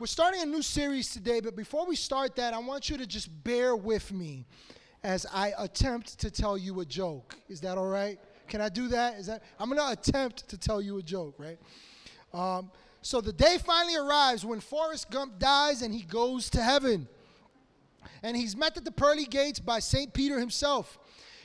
[0.00, 3.06] We're starting a new series today, but before we start that, I want you to
[3.06, 4.46] just bear with me
[5.04, 7.36] as I attempt to tell you a joke.
[7.50, 8.18] Is that all right?
[8.48, 9.18] Can I do that?
[9.18, 11.58] Is that I'm going to attempt to tell you a joke, right?
[12.32, 12.70] Um,
[13.02, 17.06] so the day finally arrives when Forrest Gump dies and he goes to heaven.
[18.22, 20.14] And he's met at the pearly gates by St.
[20.14, 20.98] Peter himself.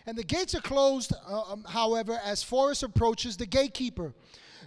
[0.05, 4.13] And the gates are closed, uh, um, however, as Forrest approaches the gatekeeper.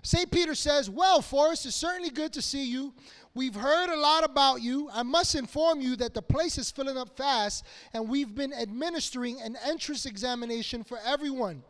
[0.02, 0.30] St.
[0.30, 2.92] Peter says, Well, Forrest, it's certainly good to see you.
[3.38, 4.90] We've heard a lot about you.
[4.92, 9.40] I must inform you that the place is filling up fast, and we've been administering
[9.40, 11.62] an entrance examination for everyone.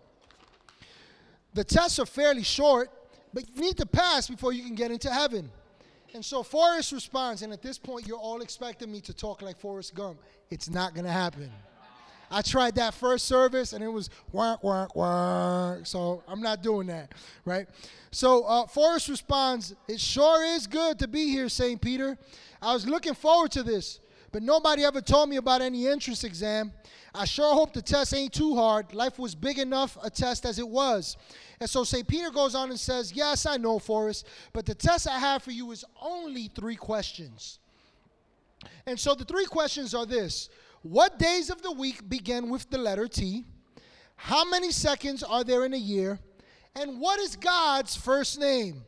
[1.52, 2.88] The tests are fairly short,
[3.34, 5.50] but you need to pass before you can get into heaven.
[6.14, 9.60] And so Forrest responds, and at this point, you're all expecting me to talk like
[9.60, 10.20] Forrest Gump.
[10.48, 11.50] It's not going to happen.
[12.30, 15.86] I tried that first service and it was whack, whack, whack.
[15.86, 17.12] So I'm not doing that,
[17.44, 17.66] right?
[18.10, 21.80] So uh, Forrest responds, It sure is good to be here, St.
[21.80, 22.18] Peter.
[22.60, 24.00] I was looking forward to this,
[24.32, 26.72] but nobody ever told me about any entrance exam.
[27.14, 28.94] I sure hope the test ain't too hard.
[28.94, 31.16] Life was big enough a test as it was.
[31.60, 32.06] And so St.
[32.06, 35.50] Peter goes on and says, Yes, I know, Forrest, but the test I have for
[35.50, 37.58] you is only three questions.
[38.86, 40.48] And so the three questions are this
[40.82, 43.44] what days of the week begin with the letter T?
[44.16, 46.18] How many seconds are there in a year?
[46.74, 48.84] And what is God's first name?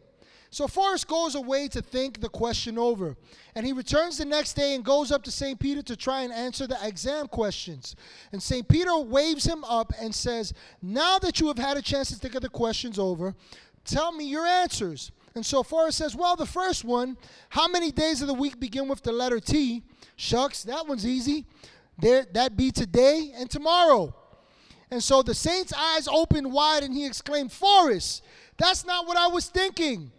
[0.52, 3.16] So Forrest goes away to think the question over.
[3.55, 5.58] And he returns the next day and goes up to St.
[5.58, 7.94] Peter to try and answer the exam questions.
[8.33, 8.68] And St.
[8.68, 10.52] Peter waves him up and says,
[10.83, 13.34] Now that you have had a chance to think of the questions over,
[13.84, 15.12] tell me your answers.
[15.36, 17.16] And so Forrest says, Well, the first one,
[17.50, 19.84] how many days of the week begin with the letter T?
[20.16, 21.46] Shucks, that one's easy.
[22.00, 24.14] There, that be today and tomorrow.
[24.90, 28.24] And so the saint's eyes opened wide and he exclaimed, Forrest,
[28.56, 30.10] that's not what I was thinking.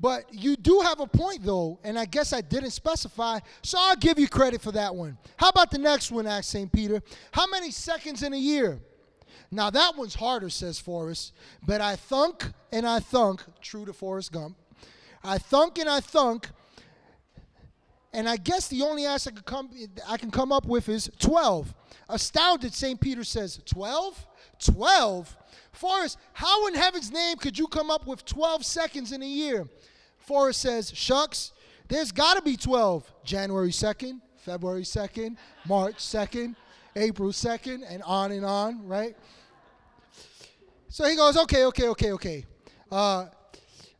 [0.00, 3.94] But you do have a point, though, and I guess I didn't specify, so I'll
[3.94, 5.16] give you credit for that one.
[5.36, 6.72] How about the next one, asked St.
[6.72, 7.00] Peter?
[7.30, 8.80] How many seconds in a year?
[9.52, 11.32] Now that one's harder, says Forrest,
[11.64, 14.56] but I thunk and I thunk, true to Forrest Gump.
[15.22, 16.48] I thunk and I thunk
[18.14, 19.70] and I guess the only answer I can come,
[20.08, 21.74] I can come up with is 12.
[22.08, 23.00] Astounded, St.
[23.00, 24.26] Peter says, 12?
[24.58, 25.36] 12?
[25.72, 29.66] Forrest, how in heaven's name could you come up with 12 seconds in a year?
[30.18, 31.52] Forrest says, shucks,
[31.88, 33.10] there's got to be 12.
[33.24, 35.36] January 2nd, February 2nd,
[35.66, 36.54] March 2nd,
[36.94, 39.16] April 2nd, and on and on, right?
[40.88, 42.44] So he goes, okay, okay, okay, okay.
[42.90, 43.26] Uh,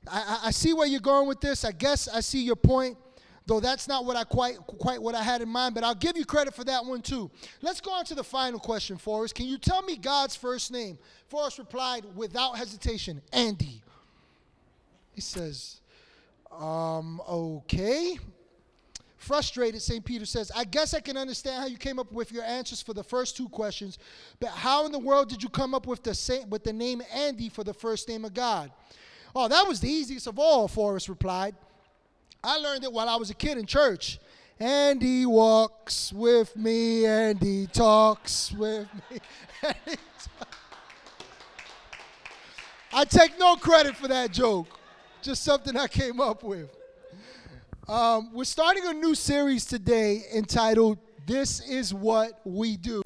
[0.06, 1.64] I, I see where you're going with this.
[1.64, 2.98] I guess I see your point
[3.46, 6.16] though that's not what I quite quite what I had in mind, but I'll give
[6.16, 7.30] you credit for that one too.
[7.60, 9.34] Let's go on to the final question, Forrest.
[9.34, 10.98] Can you tell me God's first name?
[11.28, 13.82] Forrest replied without hesitation, Andy.
[15.12, 15.80] He says,
[16.50, 18.18] um, okay.
[19.16, 20.04] Frustrated, St.
[20.04, 22.92] Peter says, I guess I can understand how you came up with your answers for
[22.92, 23.98] the first two questions,
[24.40, 27.00] but how in the world did you come up with the, same, with the name
[27.14, 28.72] Andy for the first name of God?
[29.34, 31.54] Oh, that was the easiest of all, Forrest replied.
[32.44, 34.18] I learned it while I was a kid in church.
[34.58, 39.18] And he walks with me and he talks with me.
[42.92, 44.66] I take no credit for that joke,
[45.22, 46.68] just something I came up with.
[47.88, 53.02] Um, we're starting a new series today entitled This is What We Do.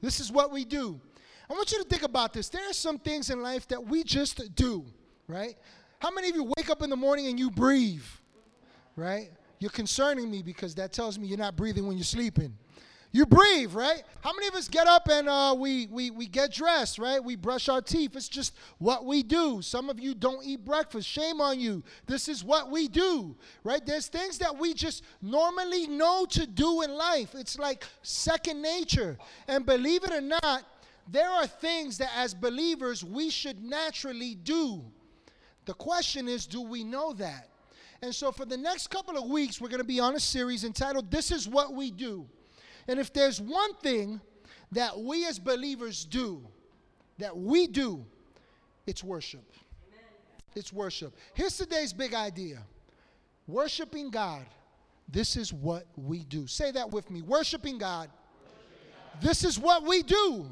[0.00, 1.00] This is what we do.
[1.48, 2.48] I want you to think about this.
[2.48, 4.84] There are some things in life that we just do,
[5.28, 5.54] right?
[6.00, 8.02] How many of you wake up in the morning and you breathe?
[8.96, 9.30] Right?
[9.58, 12.56] You're concerning me because that tells me you're not breathing when you're sleeping.
[13.14, 14.02] You breathe, right?
[14.22, 17.22] How many of us get up and uh, we, we, we get dressed, right?
[17.22, 18.16] We brush our teeth.
[18.16, 19.60] It's just what we do.
[19.60, 21.06] Some of you don't eat breakfast.
[21.06, 21.84] Shame on you.
[22.06, 23.84] This is what we do, right?
[23.84, 27.34] There's things that we just normally know to do in life.
[27.34, 29.18] It's like second nature.
[29.46, 30.64] And believe it or not,
[31.06, 34.82] there are things that as believers we should naturally do.
[35.66, 37.48] The question is, do we know that?
[38.02, 40.64] And so, for the next couple of weeks, we're going to be on a series
[40.64, 42.26] entitled This is What We Do.
[42.88, 44.20] And if there's one thing
[44.72, 46.42] that we as believers do,
[47.18, 48.04] that we do,
[48.88, 49.44] it's worship.
[49.88, 50.04] Amen.
[50.56, 51.14] It's worship.
[51.34, 52.58] Here's today's big idea
[53.46, 54.46] worshiping God.
[55.08, 56.46] This is what we do.
[56.48, 57.22] Say that with me.
[57.22, 58.08] Worshiping God.
[58.08, 59.22] Worshiping God.
[59.22, 60.46] This is what we do.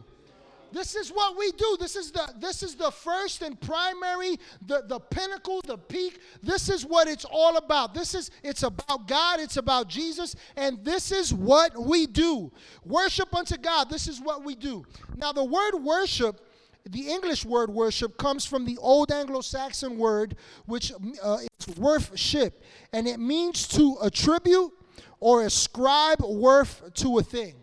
[0.72, 1.76] This is what we do.
[1.78, 6.20] This is the this is the first and primary, the, the pinnacle, the peak.
[6.42, 7.94] This is what it's all about.
[7.94, 12.52] This is it's about God, it's about Jesus, and this is what we do.
[12.84, 13.90] Worship unto God.
[13.90, 14.84] This is what we do.
[15.16, 16.40] Now the word worship
[16.88, 20.92] the English word worship comes from the Old Anglo Saxon word, which
[21.22, 22.62] uh, is worship,
[22.92, 24.72] and it means to attribute
[25.20, 27.59] or ascribe worth to a thing.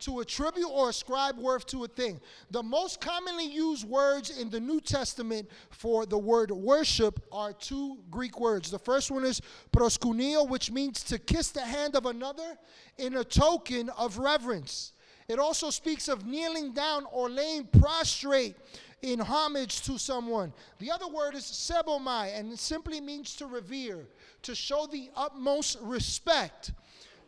[0.00, 2.20] To attribute or ascribe worth to a thing.
[2.50, 7.98] The most commonly used words in the New Testament for the word worship are two
[8.10, 8.70] Greek words.
[8.70, 9.40] The first one is
[9.72, 12.58] proskuneo, which means to kiss the hand of another
[12.98, 14.92] in a token of reverence.
[15.28, 18.54] It also speaks of kneeling down or laying prostrate
[19.02, 20.52] in homage to someone.
[20.78, 24.06] The other word is sebomai, and it simply means to revere,
[24.42, 26.72] to show the utmost respect,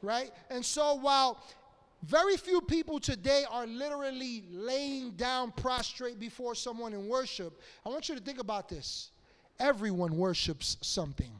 [0.03, 0.33] right?
[0.51, 1.43] And so while
[2.03, 8.09] very few people today are literally laying down prostrate before someone in worship, I want
[8.09, 9.11] you to think about this.
[9.59, 11.33] Everyone worships something.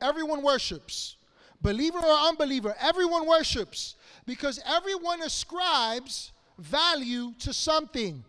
[0.00, 1.16] Everyone worships.
[1.60, 3.96] Believer or unbeliever, everyone worships
[4.26, 8.24] because everyone ascribes value to something.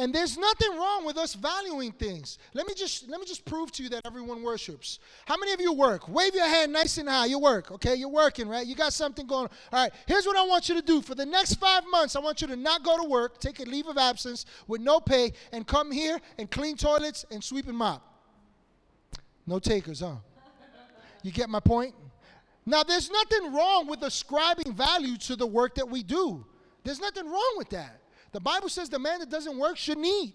[0.00, 2.38] And there's nothing wrong with us valuing things.
[2.54, 4.98] Let me just let me just prove to you that everyone worships.
[5.26, 6.08] How many of you work?
[6.08, 7.26] Wave your hand nice and high.
[7.26, 7.96] You work, okay?
[7.96, 8.66] You're working, right?
[8.66, 9.50] You got something going on.
[9.70, 9.92] All right.
[10.06, 11.02] Here's what I want you to do.
[11.02, 13.64] For the next 5 months, I want you to not go to work, take a
[13.64, 17.76] leave of absence with no pay and come here and clean toilets and sweep and
[17.76, 18.02] mop.
[19.46, 20.16] No takers, huh?
[21.22, 21.94] You get my point?
[22.64, 26.46] Now, there's nothing wrong with ascribing value to the work that we do.
[26.84, 27.99] There's nothing wrong with that.
[28.32, 30.34] The Bible says the man that doesn't work should eat,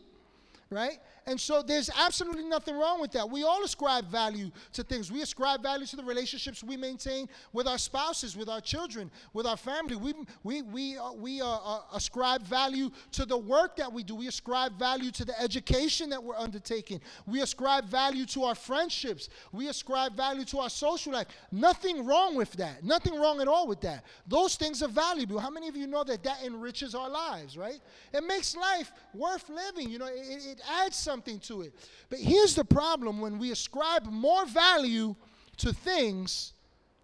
[0.70, 1.00] right?
[1.28, 3.28] And so there's absolutely nothing wrong with that.
[3.28, 5.12] We all ascribe value to things.
[5.12, 9.48] We ascribe value to the relationships we maintain with our spouses, with our children, with
[9.48, 9.96] our family.
[9.96, 10.14] We,
[10.44, 14.14] we, we, uh, we uh, uh, ascribe value to the work that we do.
[14.14, 17.02] We ascribe value to the education that we're undertaking.
[17.26, 19.30] We ascribe value to our friendships.
[19.52, 21.28] We ascribe value to our social life.
[21.52, 22.84] Nothing wrong with that.
[22.84, 24.04] Nothing wrong at all with that.
[24.28, 25.40] Those things are valuable.
[25.40, 27.80] How many of you know that that enriches our lives, right?
[28.14, 29.90] It makes life worth living.
[29.90, 31.74] You know, it, it adds something something to it.
[32.10, 35.16] But here's the problem when we ascribe more value
[35.58, 36.52] to things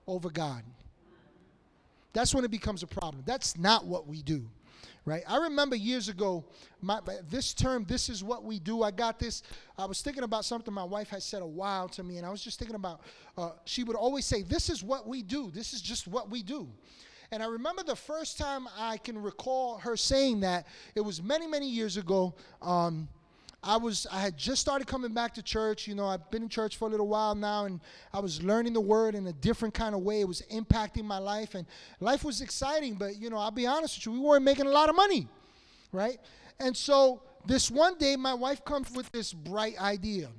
[0.06, 0.64] over God.
[2.12, 3.24] That's when it becomes a problem.
[3.26, 4.50] That's not what we do.
[5.06, 5.24] Right?
[5.28, 6.44] I remember years ago,
[6.82, 7.00] my,
[7.30, 8.84] this term, this is what we do.
[8.84, 9.44] I got this.
[9.78, 12.30] I was thinking about something my wife had said a while to me, and I
[12.30, 13.02] was just thinking about,
[13.38, 15.50] uh, she would always say, This is what we do.
[15.52, 16.68] This is just what we do.
[17.32, 21.48] And I remember the first time I can recall her saying that, it was many,
[21.48, 22.36] many years ago.
[22.62, 23.08] Um,
[23.64, 25.88] I was I had just started coming back to church.
[25.88, 27.80] You know, I've been in church for a little while now, and
[28.12, 30.22] I was learning the word in a different kind of way.
[30.22, 31.68] It was impacting my life, and
[32.00, 32.96] life was exciting.
[32.96, 35.28] But you know, I'll be honest with you, we weren't making a lot of money,
[35.92, 36.18] right?
[36.60, 40.30] And so this one day, my wife comes with this bright idea.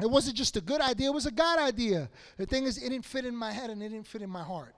[0.00, 2.08] It wasn't just a good idea; it was a God idea.
[2.38, 4.42] The thing is, it didn't fit in my head and it didn't fit in my
[4.42, 4.74] heart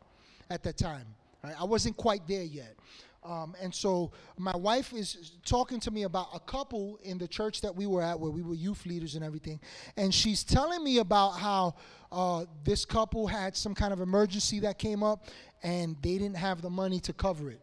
[0.51, 1.07] at that time.
[1.45, 1.55] Right?
[1.61, 2.75] I wasn't quite there yet.
[3.25, 7.61] Um, and so my wife is talking to me about a couple in the church
[7.61, 9.61] that we were at where we were youth leaders and everything.
[9.97, 11.75] And she's telling me about how
[12.11, 15.27] uh, this couple had some kind of emergency that came up
[15.63, 17.61] and they didn't have the money to cover it.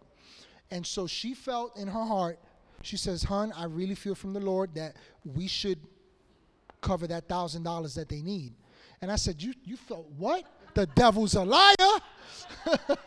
[0.71, 2.39] And so she felt in her heart,
[2.81, 4.95] she says, Hun, I really feel from the Lord that
[5.25, 5.79] we should
[6.79, 8.53] cover that thousand dollars that they need.
[9.01, 10.44] And I said, You you felt what?
[10.73, 11.75] The devil's a liar.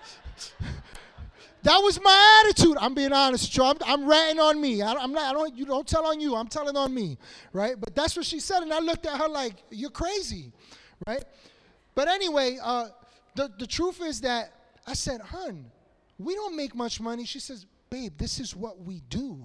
[1.62, 2.76] That was my attitude.
[2.80, 3.66] I'm being honest with.
[3.66, 4.82] I'm, I'm ratting on me.
[4.82, 5.30] I, am not.
[5.30, 5.56] I don't.
[5.56, 6.34] You don't tell on you.
[6.34, 7.18] I'm telling on me,
[7.52, 7.76] right?
[7.78, 10.52] But that's what she said, and I looked at her like, "You're crazy,"
[11.06, 11.22] right?
[11.94, 12.88] But anyway, uh,
[13.36, 14.52] the the truth is that
[14.88, 15.70] I said, "Hun,
[16.18, 19.38] we don't make much money." She says, "Babe, this is what we do.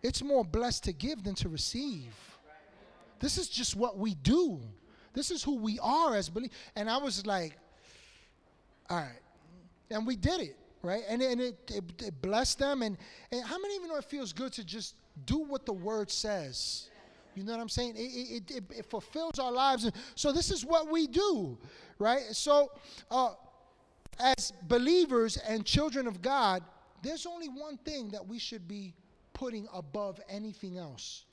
[0.00, 2.14] It's more blessed to give than to receive.
[3.18, 4.60] This is just what we do.
[5.12, 7.58] This is who we are as believers." And I was like,
[8.88, 9.22] "All right."
[9.92, 11.02] and we did it, right?
[11.08, 12.82] And, and it, it, it blessed them.
[12.82, 12.96] And,
[13.30, 14.94] and how many of you know it feels good to just
[15.26, 16.88] do what the word says?
[17.34, 17.94] You know what I'm saying?
[17.96, 19.90] It, it, it, it fulfills our lives.
[20.14, 21.56] So this is what we do,
[21.98, 22.22] right?
[22.32, 22.72] So
[23.10, 23.30] uh,
[24.20, 26.62] as believers and children of God,
[27.02, 28.94] there's only one thing that we should be
[29.32, 31.24] putting above anything else.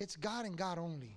[0.00, 1.16] It's God and God only.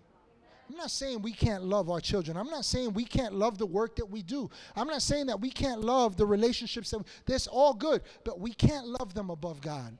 [0.69, 2.35] I'm not saying we can't love our children.
[2.35, 4.49] I'm not saying we can't love the work that we do.
[4.75, 8.39] I'm not saying that we can't love the relationships that we, that's all good, but
[8.39, 9.97] we can't love them above God.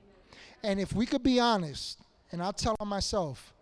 [0.62, 2.00] And if we could be honest,
[2.32, 3.54] and I'll tell on myself,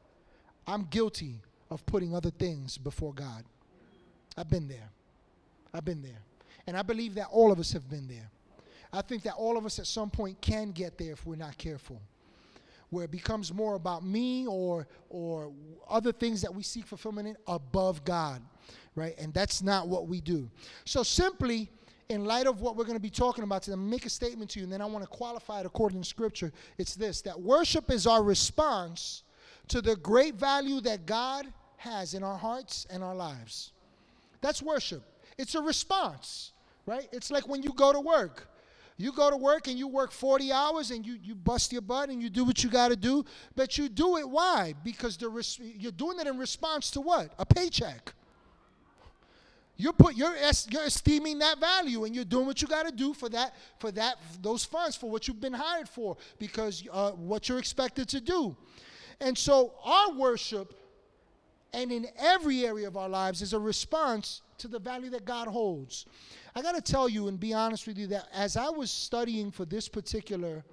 [0.66, 3.44] I'm guilty of putting other things before God.
[4.36, 4.90] I've been there.
[5.72, 6.22] I've been there.
[6.66, 8.28] And I believe that all of us have been there.
[8.92, 11.56] I think that all of us at some point can get there if we're not
[11.56, 12.00] careful
[12.96, 15.52] where it becomes more about me or or
[15.86, 18.40] other things that we seek fulfillment in above God,
[18.94, 19.14] right?
[19.18, 20.50] And that's not what we do.
[20.86, 21.68] So simply,
[22.08, 24.60] in light of what we're going to be talking about today, make a statement to
[24.60, 26.54] you, and then I want to qualify it according to Scripture.
[26.78, 29.24] It's this that worship is our response
[29.68, 33.72] to the great value that God has in our hearts and our lives.
[34.40, 35.02] That's worship.
[35.36, 36.52] It's a response,
[36.86, 37.08] right?
[37.12, 38.48] It's like when you go to work.
[38.98, 42.08] You go to work and you work 40 hours and you, you bust your butt
[42.08, 43.24] and you do what you got to do,
[43.54, 44.74] but you do it why?
[44.82, 47.30] Because the res- you're doing it in response to what?
[47.38, 48.14] A paycheck.
[49.76, 52.92] You're put you're, es- you're esteeming that value and you're doing what you got to
[52.92, 57.10] do for that for that those funds for what you've been hired for because uh,
[57.10, 58.56] what you're expected to do.
[59.20, 60.74] And so our worship
[61.76, 65.46] and in every area of our lives is a response to the value that God
[65.46, 66.06] holds.
[66.54, 69.50] I got to tell you and be honest with you that as I was studying
[69.50, 70.64] for this particular,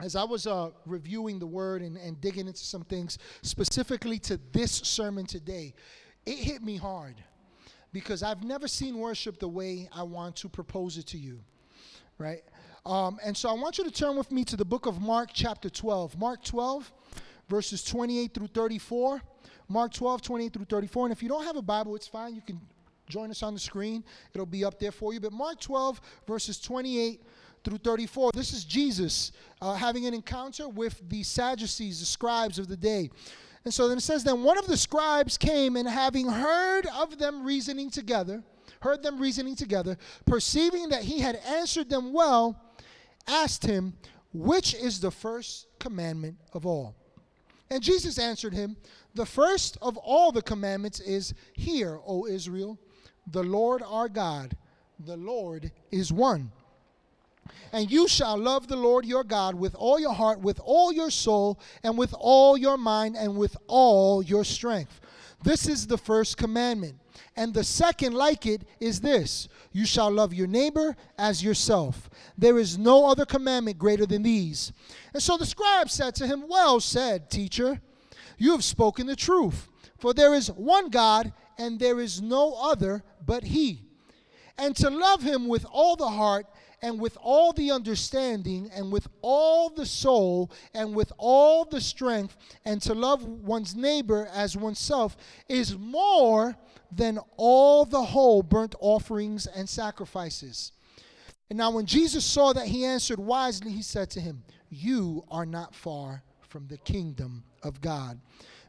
[0.00, 4.40] as I was uh, reviewing the word and, and digging into some things specifically to
[4.50, 5.74] this sermon today,
[6.26, 7.14] it hit me hard
[7.92, 11.40] because I've never seen worship the way I want to propose it to you,
[12.18, 12.42] right?
[12.84, 15.30] Um, and so I want you to turn with me to the book of Mark,
[15.32, 16.18] chapter 12.
[16.18, 16.90] Mark 12,
[17.48, 19.22] verses 28 through 34.
[19.70, 21.06] Mark 12, 28 through 34.
[21.06, 22.34] And if you don't have a Bible, it's fine.
[22.34, 22.60] You can
[23.08, 25.20] join us on the screen, it'll be up there for you.
[25.20, 27.22] But Mark 12, verses 28
[27.64, 32.68] through 34, this is Jesus uh, having an encounter with the Sadducees, the scribes of
[32.68, 33.10] the day.
[33.64, 37.18] And so then it says, Then one of the scribes came and having heard of
[37.18, 38.42] them reasoning together,
[38.80, 42.60] heard them reasoning together, perceiving that he had answered them well,
[43.28, 43.94] asked him,
[44.32, 46.96] Which is the first commandment of all?
[47.70, 48.76] And Jesus answered him,
[49.14, 52.78] The first of all the commandments is, Hear, O Israel,
[53.30, 54.56] the Lord our God,
[54.98, 56.50] the Lord is one.
[57.72, 61.10] And you shall love the Lord your God with all your heart, with all your
[61.10, 65.00] soul, and with all your mind, and with all your strength.
[65.42, 66.99] This is the first commandment.
[67.36, 72.10] And the second, like it, is this You shall love your neighbor as yourself.
[72.36, 74.72] There is no other commandment greater than these.
[75.12, 77.80] And so the scribe said to him, Well said, teacher,
[78.38, 79.68] you have spoken the truth.
[80.00, 83.82] For there is one God, and there is no other but He.
[84.56, 86.46] And to love Him with all the heart,
[86.82, 92.36] and with all the understanding, and with all the soul, and with all the strength,
[92.64, 96.56] and to love one's neighbor as oneself is more
[96.92, 100.72] than all the whole burnt offerings and sacrifices.
[101.48, 105.46] And now, when Jesus saw that he answered wisely, he said to him, You are
[105.46, 108.20] not far from the kingdom of God.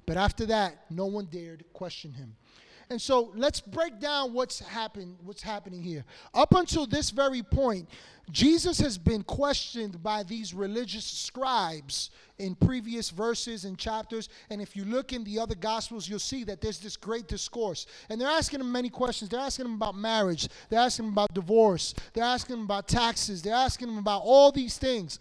[0.06, 2.36] But after that, no one dared question him.
[2.92, 6.04] And so let's break down what's happened, what's happening here.
[6.34, 7.88] Up until this very point,
[8.30, 14.28] Jesus has been questioned by these religious scribes in previous verses and chapters.
[14.50, 17.86] And if you look in the other gospels, you'll see that there's this great discourse.
[18.10, 19.30] And they're asking him many questions.
[19.30, 23.42] They're asking him about marriage, they're asking him about divorce, they're asking him about taxes,
[23.42, 25.18] they're asking him about all these things.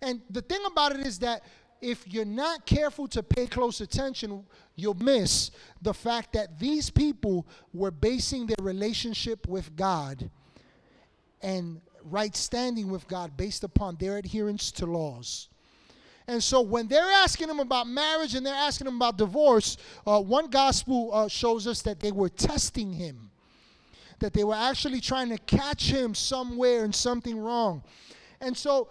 [0.00, 1.44] And the thing about it is that
[1.82, 5.50] if you're not careful to pay close attention, you'll miss
[5.80, 10.30] the fact that these people were basing their relationship with God
[11.42, 15.48] and right standing with God based upon their adherence to laws.
[16.26, 19.76] And so when they're asking him about marriage and they're asking him about divorce,
[20.06, 23.30] uh, one gospel uh, shows us that they were testing him,
[24.20, 27.82] that they were actually trying to catch him somewhere in something wrong.
[28.40, 28.88] And so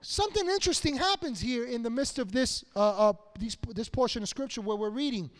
[0.00, 4.28] something interesting happens here in the midst of this, uh, uh, these, this portion of
[4.28, 5.30] scripture where we're reading.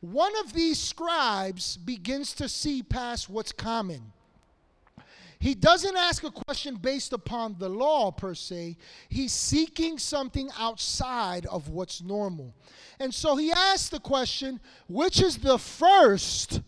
[0.00, 4.12] One of these scribes begins to see past what's common.
[5.38, 8.78] He doesn't ask a question based upon the law per se.
[9.08, 12.54] He's seeking something outside of what's normal.
[12.98, 16.62] And so he asks the question, which is the first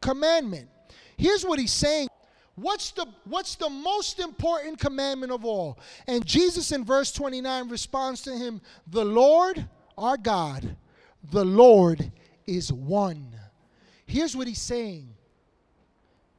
[0.00, 0.68] commandment?
[1.16, 2.09] Here's what he's saying
[2.60, 5.78] What's the, what's the most important commandment of all?
[6.06, 10.76] And Jesus in verse 29 responds to him, The Lord our God,
[11.30, 12.12] the Lord
[12.46, 13.34] is one.
[14.06, 15.14] Here's what he's saying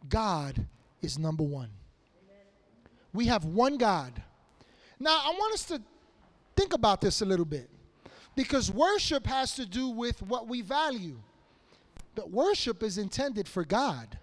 [0.10, 0.66] God
[1.02, 1.70] is number one.
[3.14, 4.22] We have one God.
[5.00, 5.82] Now, I want us to
[6.56, 7.70] think about this a little bit
[8.36, 11.18] because worship has to do with what we value.
[12.14, 14.18] But worship is intended for God.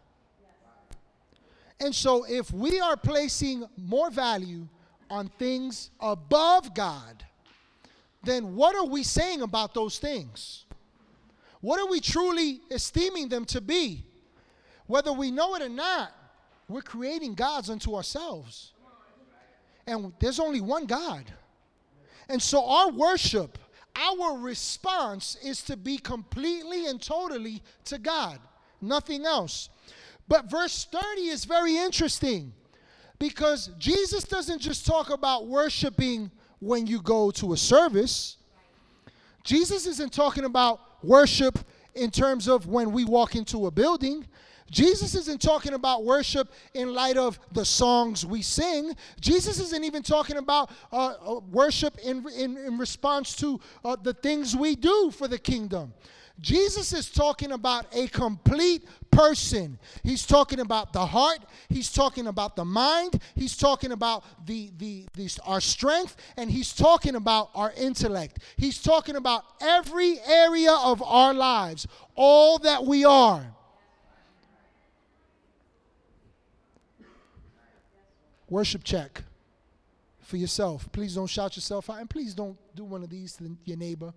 [1.80, 4.66] And so, if we are placing more value
[5.10, 7.24] on things above God,
[8.24, 10.64] then what are we saying about those things?
[11.60, 14.04] What are we truly esteeming them to be?
[14.86, 16.12] Whether we know it or not,
[16.68, 18.72] we're creating gods unto ourselves.
[19.86, 21.24] And there's only one God.
[22.28, 23.58] And so, our worship,
[23.96, 28.38] our response is to be completely and totally to God,
[28.80, 29.70] nothing else.
[30.28, 32.52] But verse 30 is very interesting
[33.18, 36.30] because Jesus doesn't just talk about worshiping
[36.60, 38.36] when you go to a service.
[39.42, 41.58] Jesus isn't talking about worship
[41.94, 44.26] in terms of when we walk into a building.
[44.70, 48.94] Jesus isn't talking about worship in light of the songs we sing.
[49.20, 54.12] Jesus isn't even talking about uh, uh, worship in, in, in, response to uh, the
[54.12, 55.94] things we do for the kingdom.
[56.40, 59.78] Jesus is talking about a complete person.
[60.04, 65.06] He's talking about the heart, he's talking about the mind, he's talking about the, the,
[65.14, 68.38] the, our strength, and he's talking about our intellect.
[68.56, 73.44] He's talking about every area of our lives, all that we are.
[78.48, 79.24] Worship check
[80.20, 80.90] for yourself.
[80.92, 84.14] Please don't shout yourself out, and please don't do one of these to your neighbor.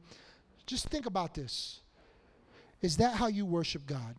[0.66, 1.81] Just think about this.
[2.82, 4.16] Is that how you worship God?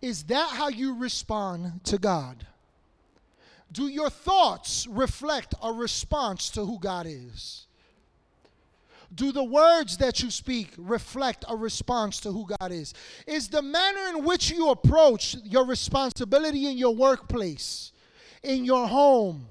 [0.00, 2.46] Is that how you respond to God?
[3.72, 7.66] Do your thoughts reflect a response to who God is?
[9.14, 12.92] Do the words that you speak reflect a response to who God is?
[13.26, 17.92] Is the manner in which you approach your responsibility in your workplace,
[18.42, 19.46] in your home,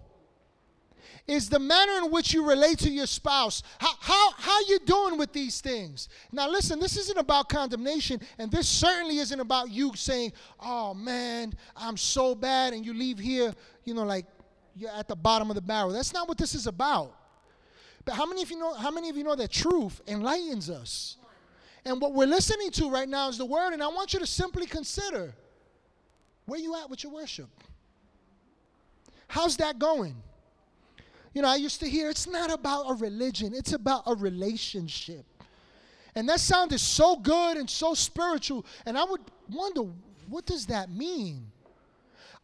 [1.27, 3.63] is the manner in which you relate to your spouse.
[3.79, 6.07] How, how, how you doing with these things?
[6.31, 11.53] Now listen, this isn't about condemnation, and this certainly isn't about you saying, oh man,
[11.75, 13.53] I'm so bad, and you leave here,
[13.83, 14.25] you know, like
[14.75, 15.91] you're at the bottom of the barrel.
[15.91, 17.15] That's not what this is about.
[18.03, 21.17] But how many of you know, how many of you know that truth enlightens us?
[21.85, 24.27] And what we're listening to right now is the word, and I want you to
[24.27, 25.33] simply consider
[26.45, 27.49] where you at with your worship.
[29.27, 30.15] How's that going?
[31.35, 35.25] You know, I used to hear it's not about a religion, it's about a relationship.
[36.15, 38.65] And that sounded so good and so spiritual.
[38.85, 39.19] And I would
[39.51, 39.81] wonder,
[40.29, 41.45] what does that mean?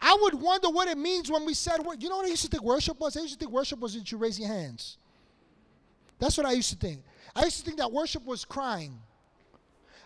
[0.01, 2.49] I would wonder what it means when we said, you know what I used to
[2.49, 3.15] think worship was?
[3.15, 4.97] I used to think worship was that you raise your hands.
[6.19, 7.01] That's what I used to think.
[7.33, 8.99] I used to think that worship was crying.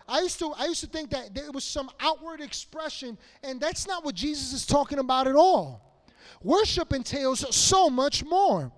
[0.08, 3.88] I used to I used to think that there was some outward expression, and that's
[3.88, 5.82] not what Jesus is talking about at all.
[6.42, 8.70] Worship entails so much more.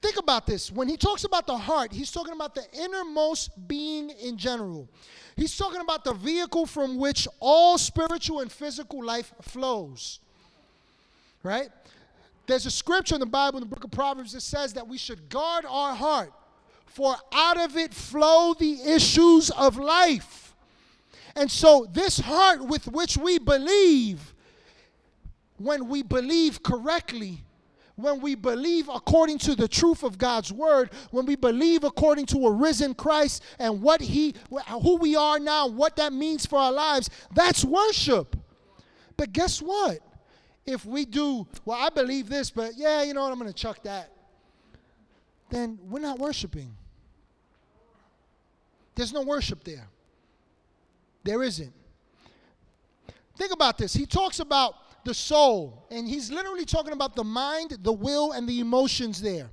[0.00, 0.70] Think about this.
[0.70, 4.88] When he talks about the heart, he's talking about the innermost being in general.
[5.36, 10.20] He's talking about the vehicle from which all spiritual and physical life flows.
[11.42, 11.70] Right?
[12.46, 14.98] There's a scripture in the Bible, in the book of Proverbs, that says that we
[14.98, 16.32] should guard our heart,
[16.86, 20.54] for out of it flow the issues of life.
[21.36, 24.32] And so, this heart with which we believe,
[25.58, 27.44] when we believe correctly,
[27.98, 32.46] when we believe according to the truth of God's word, when we believe according to
[32.46, 34.36] a risen Christ and what he
[34.82, 38.36] who we are now, what that means for our lives, that's worship.
[39.16, 39.98] But guess what?
[40.64, 43.58] If we do, well, I believe this, but yeah, you know what, I'm going to
[43.58, 44.12] chuck that.
[45.50, 46.76] Then we're not worshiping.
[48.94, 49.88] There's no worship there.
[51.24, 51.72] There isn't.
[53.36, 53.92] Think about this.
[53.92, 54.74] He talks about
[55.08, 55.86] the soul.
[55.90, 59.50] And he's literally talking about the mind, the will, and the emotions there.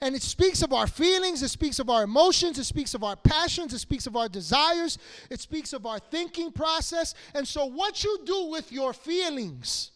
[0.00, 3.16] And it speaks of our feelings, it speaks of our emotions, it speaks of our
[3.16, 4.96] passions, it speaks of our desires,
[5.28, 7.14] it speaks of our thinking process.
[7.34, 9.90] And so, what you do with your feelings,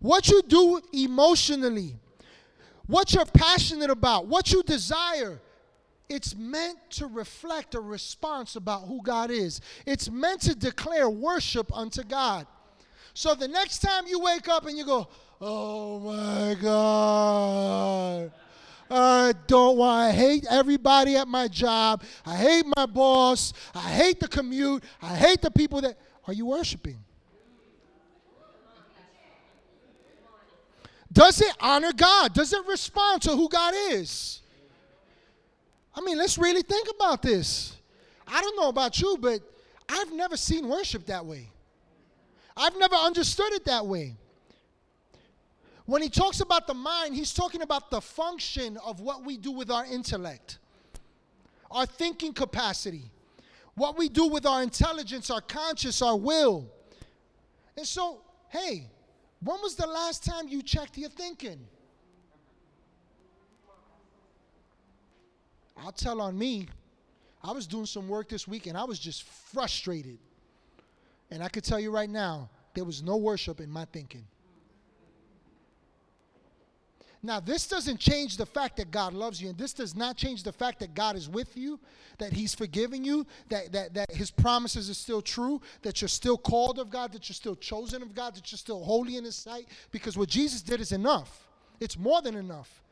[0.00, 1.96] what you do emotionally,
[2.86, 5.40] what you're passionate about, what you desire,
[6.08, 9.60] it's meant to reflect a response about who God is.
[9.84, 12.46] It's meant to declare worship unto God.
[13.18, 15.08] So the next time you wake up and you go,
[15.40, 18.30] oh my God.
[18.88, 22.04] I don't want, I hate everybody at my job.
[22.24, 23.54] I hate my boss.
[23.74, 24.84] I hate the commute.
[25.02, 25.98] I hate the people that.
[26.28, 27.02] Are you worshiping?
[31.12, 32.34] Does it honor God?
[32.34, 34.42] Does it respond to who God is?
[35.92, 37.76] I mean, let's really think about this.
[38.28, 39.40] I don't know about you, but
[39.88, 41.48] I've never seen worship that way.
[42.58, 44.16] I've never understood it that way.
[45.86, 49.52] When he talks about the mind, he's talking about the function of what we do
[49.52, 50.58] with our intellect,
[51.70, 53.10] our thinking capacity,
[53.74, 56.68] what we do with our intelligence, our conscience, our will.
[57.76, 58.88] And so, hey,
[59.40, 61.60] when was the last time you checked your thinking?
[65.76, 66.66] I'll tell on me.
[67.42, 70.18] I was doing some work this week and I was just frustrated.
[71.30, 74.24] And I could tell you right now, there was no worship in my thinking.
[77.22, 80.44] Now, this doesn't change the fact that God loves you, and this does not change
[80.44, 81.80] the fact that God is with you,
[82.18, 86.38] that He's forgiving you, that, that, that His promises are still true, that you're still
[86.38, 89.34] called of God, that you're still chosen of God, that you're still holy in His
[89.34, 91.48] sight, because what Jesus did is enough.
[91.80, 92.82] It's more than enough.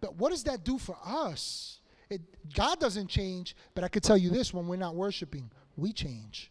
[0.00, 1.78] But what does that do for us?
[2.10, 2.20] It,
[2.52, 6.50] God doesn't change, but I could tell you this when we're not worshiping, we change.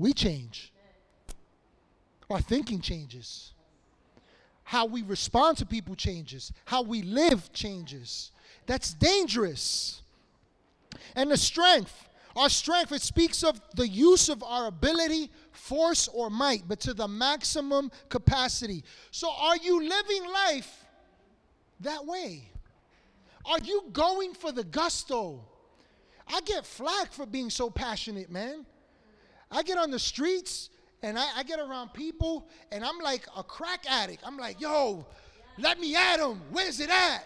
[0.00, 0.72] We change.
[2.30, 3.52] Our thinking changes.
[4.64, 6.54] How we respond to people changes.
[6.64, 8.32] How we live changes.
[8.64, 10.00] That's dangerous.
[11.14, 16.30] And the strength, our strength, it speaks of the use of our ability, force, or
[16.30, 18.84] might, but to the maximum capacity.
[19.10, 20.86] So, are you living life
[21.80, 22.48] that way?
[23.44, 25.44] Are you going for the gusto?
[26.26, 28.64] I get flack for being so passionate, man.
[29.50, 30.70] I get on the streets
[31.02, 34.22] and I, I, get around people and I'm like a crack addict.
[34.24, 35.04] I'm like, yo,
[35.58, 36.40] let me at him.
[36.50, 37.24] Where's it at?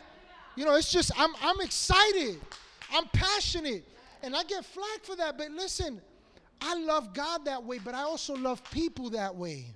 [0.57, 2.41] You know, it's just, I'm, I'm excited.
[2.93, 3.85] I'm passionate.
[4.23, 5.37] And I get flack for that.
[5.37, 6.01] But listen,
[6.61, 9.67] I love God that way, but I also love people that way.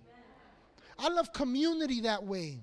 [0.99, 2.59] I love community that way.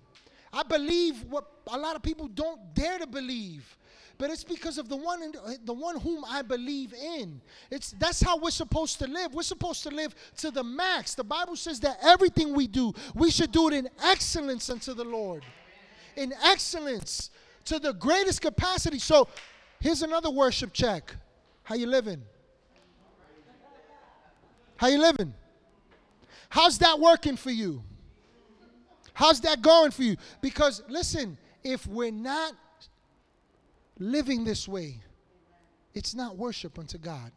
[0.51, 3.77] I believe what a lot of people don't dare to believe
[4.17, 5.33] but it's because of the one in,
[5.65, 7.41] the one whom I believe in.
[7.69, 9.33] It's that's how we're supposed to live.
[9.33, 11.15] We're supposed to live to the max.
[11.15, 15.03] The Bible says that everything we do, we should do it in excellence unto the
[15.03, 15.43] Lord.
[16.15, 17.31] In excellence
[17.65, 18.99] to the greatest capacity.
[18.99, 19.27] So,
[19.79, 21.13] here's another worship check.
[21.63, 22.21] How you living?
[24.77, 25.33] How you living?
[26.49, 27.83] How's that working for you?
[29.13, 30.17] How's that going for you?
[30.41, 32.53] Because listen, if we're not
[33.97, 35.01] living this way,
[35.93, 37.31] it's not worship unto God.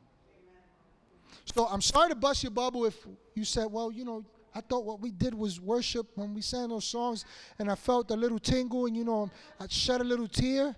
[1.54, 2.96] So I'm sorry to bust your bubble if
[3.34, 6.68] you said, well, you know, I thought what we did was worship when we sang
[6.68, 7.24] those songs
[7.58, 10.74] and I felt a little tingle and, you know, I shed a little tear.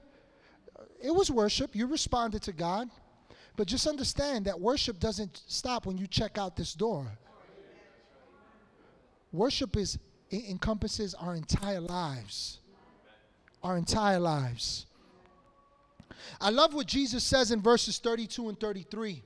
[1.03, 1.75] It was worship.
[1.75, 2.91] You responded to God.
[3.57, 7.07] But just understand that worship doesn't stop when you check out this door.
[9.33, 9.99] Worship is
[10.33, 12.61] encompasses our entire lives.
[13.63, 14.87] Our entire lives.
[16.41, 19.23] I love what Jesus says in verses 32 and 33.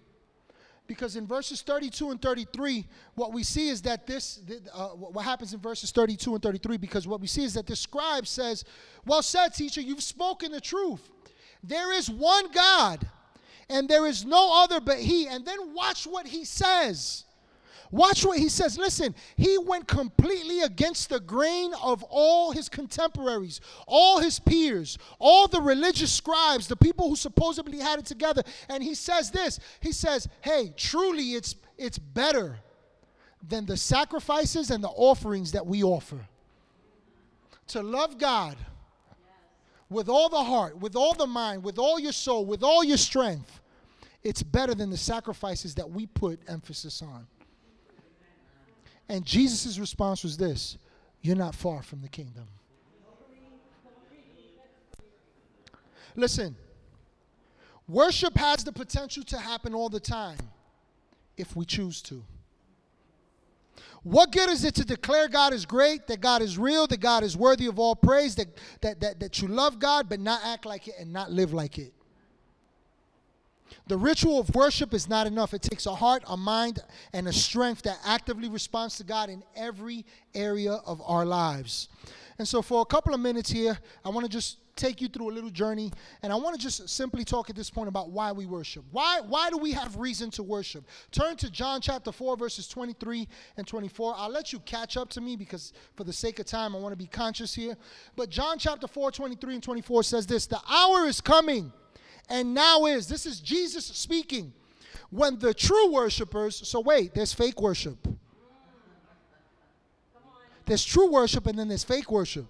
[0.86, 4.40] Because in verses 32 and 33, what we see is that this,
[4.72, 7.74] uh, what happens in verses 32 and 33, because what we see is that the
[7.74, 8.64] scribe says,
[9.06, 11.08] Well said, teacher, you've spoken the truth.
[11.62, 13.06] There is one God,
[13.70, 15.26] and there is no other but He.
[15.26, 17.24] And then watch what He says.
[17.90, 18.78] Watch what he says.
[18.78, 25.46] Listen, he went completely against the grain of all his contemporaries, all his peers, all
[25.48, 28.42] the religious scribes, the people who supposedly had it together.
[28.68, 32.58] And he says this He says, Hey, truly it's, it's better
[33.46, 36.26] than the sacrifices and the offerings that we offer.
[37.68, 38.56] To love God
[39.88, 42.96] with all the heart, with all the mind, with all your soul, with all your
[42.96, 43.60] strength,
[44.22, 47.26] it's better than the sacrifices that we put emphasis on.
[49.08, 50.78] And Jesus' response was this
[51.20, 52.46] You're not far from the kingdom.
[56.16, 56.54] Listen,
[57.88, 60.38] worship has the potential to happen all the time
[61.36, 62.22] if we choose to.
[64.04, 67.24] What good is it to declare God is great, that God is real, that God
[67.24, 68.48] is worthy of all praise, that,
[68.82, 71.78] that, that, that you love God, but not act like it and not live like
[71.78, 71.92] it?
[73.86, 75.54] The ritual of worship is not enough.
[75.54, 76.80] It takes a heart, a mind,
[77.12, 81.88] and a strength that actively responds to God in every area of our lives.
[82.38, 85.30] And so, for a couple of minutes here, I want to just take you through
[85.30, 88.32] a little journey, and I want to just simply talk at this point about why
[88.32, 88.84] we worship.
[88.90, 90.84] Why, why do we have reason to worship?
[91.12, 94.14] Turn to John chapter 4, verses 23 and 24.
[94.16, 96.92] I'll let you catch up to me because, for the sake of time, I want
[96.92, 97.76] to be conscious here.
[98.16, 101.72] But John chapter 4, 23 and 24 says this The hour is coming
[102.28, 103.08] and now is.
[103.08, 104.52] This is Jesus speaking.
[105.10, 108.08] When the true worshipers, so wait, there's fake worship.
[110.66, 112.46] There's true worship and then there's fake worship.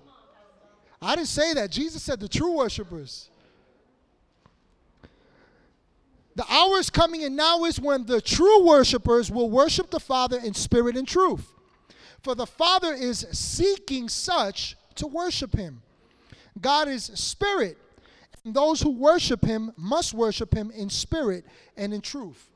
[1.03, 1.71] I didn't say that.
[1.71, 3.29] Jesus said the true worshipers.
[6.37, 10.39] The hour is coming, and now is when the true worshipers will worship the Father
[10.39, 11.53] in spirit and truth.
[12.23, 15.83] For the Father is seeking such to worship him.
[16.61, 17.79] God is spirit,
[18.45, 21.45] those who worship him must worship him in spirit
[21.77, 22.51] and in truth.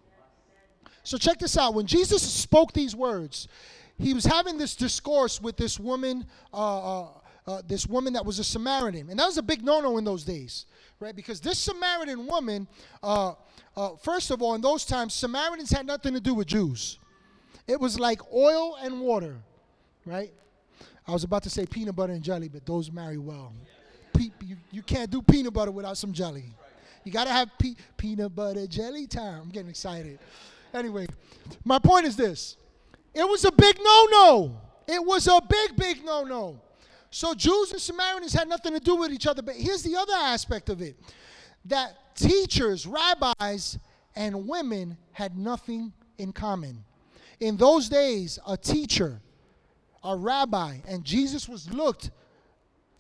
[1.02, 1.74] So check this out.
[1.74, 3.48] When Jesus spoke these words,
[3.96, 7.08] he was having this discourse with this woman, uh, uh,
[7.46, 10.22] uh, this woman that was a Samaritan, and that was a big no-no in those
[10.24, 10.66] days,
[11.00, 11.16] right?
[11.16, 12.68] Because this Samaritan woman,
[13.02, 13.32] uh,
[13.74, 16.98] uh, first of all, in those times, Samaritans had nothing to do with Jews.
[17.66, 19.36] It was like oil and water,
[20.04, 20.32] right?
[21.06, 23.54] I was about to say peanut butter and jelly, but those marry well.
[24.18, 26.46] Pe- you, you can't do peanut butter without some jelly.
[27.04, 29.42] You got to have pe- peanut butter jelly time.
[29.42, 30.18] I'm getting excited.
[30.74, 31.06] Anyway,
[31.64, 32.56] my point is this
[33.14, 34.60] it was a big no no.
[34.88, 36.60] It was a big, big no no.
[37.10, 39.40] So Jews and Samaritans had nothing to do with each other.
[39.40, 40.96] But here's the other aspect of it
[41.66, 43.78] that teachers, rabbis,
[44.16, 46.84] and women had nothing in common.
[47.38, 49.20] In those days, a teacher,
[50.02, 52.10] a rabbi, and Jesus was looked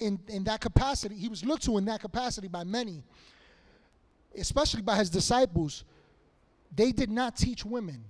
[0.00, 3.02] in, in that capacity, he was looked to in that capacity by many,
[4.36, 5.84] especially by his disciples.
[6.74, 8.04] They did not teach women.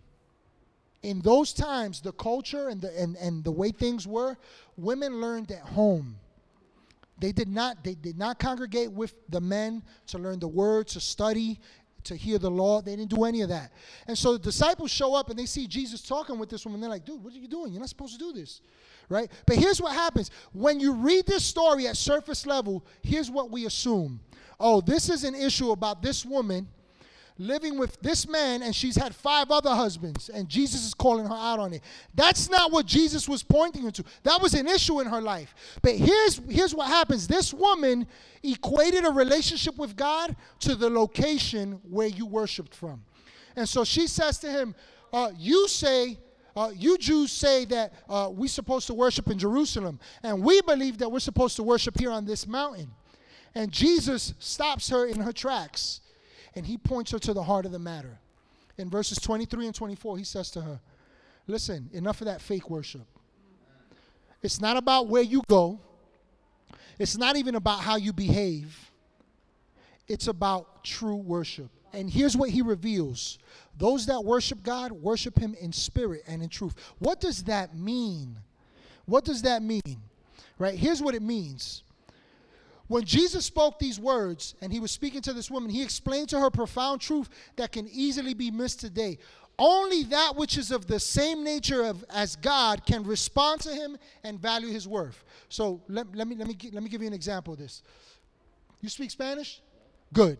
[1.03, 4.37] In those times, the culture and the, and, and the way things were,
[4.77, 6.17] women learned at home.
[7.21, 11.01] They did not they did not congregate with the men to learn the word, to
[11.01, 11.59] study,
[12.05, 12.81] to hear the law.
[12.81, 13.73] They didn't do any of that.
[14.07, 16.81] And so the disciples show up and they see Jesus talking with this woman.
[16.81, 17.73] They're like, dude, what are you doing?
[17.73, 18.61] You're not supposed to do this.
[19.09, 19.31] Right?
[19.47, 20.31] But here's what happens.
[20.53, 24.21] When you read this story at surface level, here's what we assume.
[24.61, 26.69] Oh, this is an issue about this woman
[27.39, 31.35] living with this man and she's had five other husbands and Jesus is calling her
[31.35, 31.83] out on it.
[32.15, 34.05] That's not what Jesus was pointing to.
[34.25, 35.55] That was an issue in her life.
[35.81, 37.29] But here's here's what happens.
[37.29, 38.07] This woman
[38.43, 43.05] equated a relationship with God to the location where you worshiped from.
[43.57, 44.75] And so she says to him,
[45.13, 46.19] uh, you say
[46.59, 50.99] uh, you Jews say that uh, we're supposed to worship in Jerusalem, and we believe
[50.99, 52.91] that we're supposed to worship here on this mountain.
[53.55, 56.01] And Jesus stops her in her tracks
[56.55, 58.19] and he points her to the heart of the matter.
[58.77, 60.81] In verses 23 and 24, he says to her,
[61.47, 63.07] Listen, enough of that fake worship.
[64.43, 65.79] It's not about where you go,
[66.99, 68.91] it's not even about how you behave,
[70.09, 71.71] it's about true worship.
[71.93, 73.39] And here's what he reveals
[73.77, 76.75] those that worship God worship him in spirit and in truth.
[76.99, 78.37] What does that mean?
[79.07, 80.03] What does that mean?
[80.59, 80.75] Right?
[80.75, 81.83] Here's what it means
[82.89, 86.41] when Jesus spoke these words and he was speaking to this woman, he explained to
[86.41, 89.19] her profound truth that can easily be missed today.
[89.59, 93.99] Only that which is of the same nature of, as God can respond to him
[94.25, 95.25] and value his worth.
[95.49, 97.83] So let, let, me, let, me, let me give you an example of this.
[98.81, 99.61] You speak Spanish?
[100.13, 100.39] Good.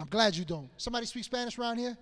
[0.00, 0.68] I'm glad you don't.
[0.76, 1.96] Somebody speak Spanish around here?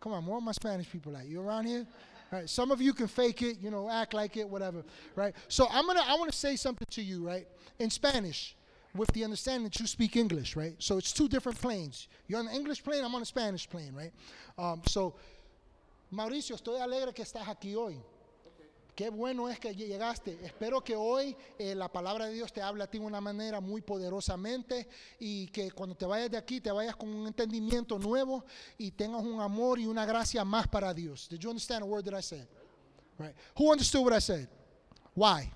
[0.00, 1.86] Come on, more of my Spanish people at you around here?
[2.30, 4.84] All right, some of you can fake it, you know, act like it, whatever,
[5.16, 5.34] right?
[5.48, 7.46] So I'm gonna I want to say something to you, right?
[7.78, 8.54] In Spanish
[8.94, 10.74] with the understanding that you speak English, right?
[10.78, 12.08] So it's two different planes.
[12.26, 14.12] You're on the English plane, I'm on the Spanish plane, right?
[14.58, 15.14] Um, so,
[16.12, 17.96] Mauricio, estoy alegre que estás aquí hoy.
[18.98, 20.36] Qué bueno es que llegaste.
[20.42, 23.60] Espero que hoy eh, la palabra de Dios te hable a ti de una manera
[23.60, 24.88] muy poderosamente
[25.20, 28.44] y que cuando te vayas de aquí te vayas con un entendimiento nuevo
[28.76, 31.28] y tengas un amor y una gracia más para Dios.
[31.30, 32.48] Did you understand a word that I said?
[33.20, 33.36] Right.
[33.56, 34.48] Who understood what I said?
[35.14, 35.48] Why?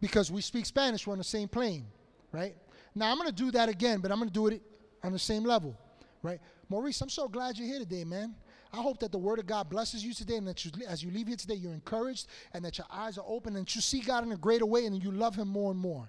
[0.00, 1.84] Because we speak Spanish, we're on the same plane
[2.32, 2.56] right?
[2.94, 4.62] Now I'm going to do that again, but I'm going to do it
[5.02, 5.76] on the same level,
[6.22, 6.40] right?
[6.68, 8.34] Maurice, I'm so glad you're here today, man.
[8.72, 11.10] I hope that the Word of God blesses you today, and that you, as you
[11.10, 14.24] leave here today, you're encouraged, and that your eyes are open, and you see God
[14.24, 16.08] in a greater way, and you love Him more and more.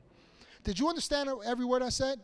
[0.63, 2.19] Did you understand every word I said?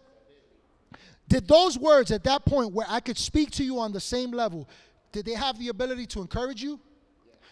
[1.27, 4.31] Did those words at that point, where I could speak to you on the same
[4.31, 4.67] level,
[5.11, 6.79] did they have the ability to encourage you?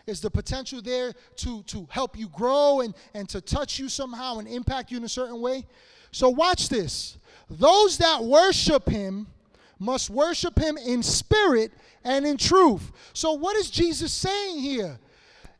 [0.06, 4.39] Is the potential there to, to help you grow and, and to touch you somehow
[4.39, 5.65] and impact you in a certain way?
[6.12, 7.17] So watch this.
[7.50, 9.28] Those that worship him
[9.79, 11.71] must worship him in spirit
[12.03, 12.91] and in truth.
[13.13, 14.99] So what is Jesus saying here?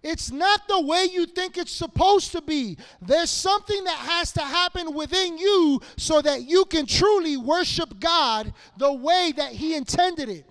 [0.04, 2.78] It's not the way you think it's supposed to be.
[3.02, 8.54] There's something that has to happen within you so that you can truly worship God
[8.78, 10.46] the way that He intended it.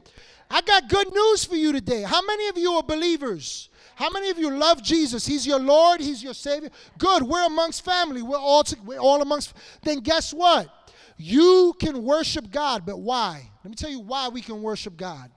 [0.51, 2.03] I got good news for you today.
[2.03, 3.69] How many of you are believers?
[3.95, 5.27] How many of you love Jesus?
[5.27, 6.71] He's your Lord, He's your Savior.
[6.99, 8.23] Good, we're amongst family.
[8.23, 9.55] We're all, to, we're all amongst.
[9.83, 10.69] Then guess what?
[11.17, 13.51] You can worship God, but why?
[13.67, 15.29] Let me tell you why we can worship God.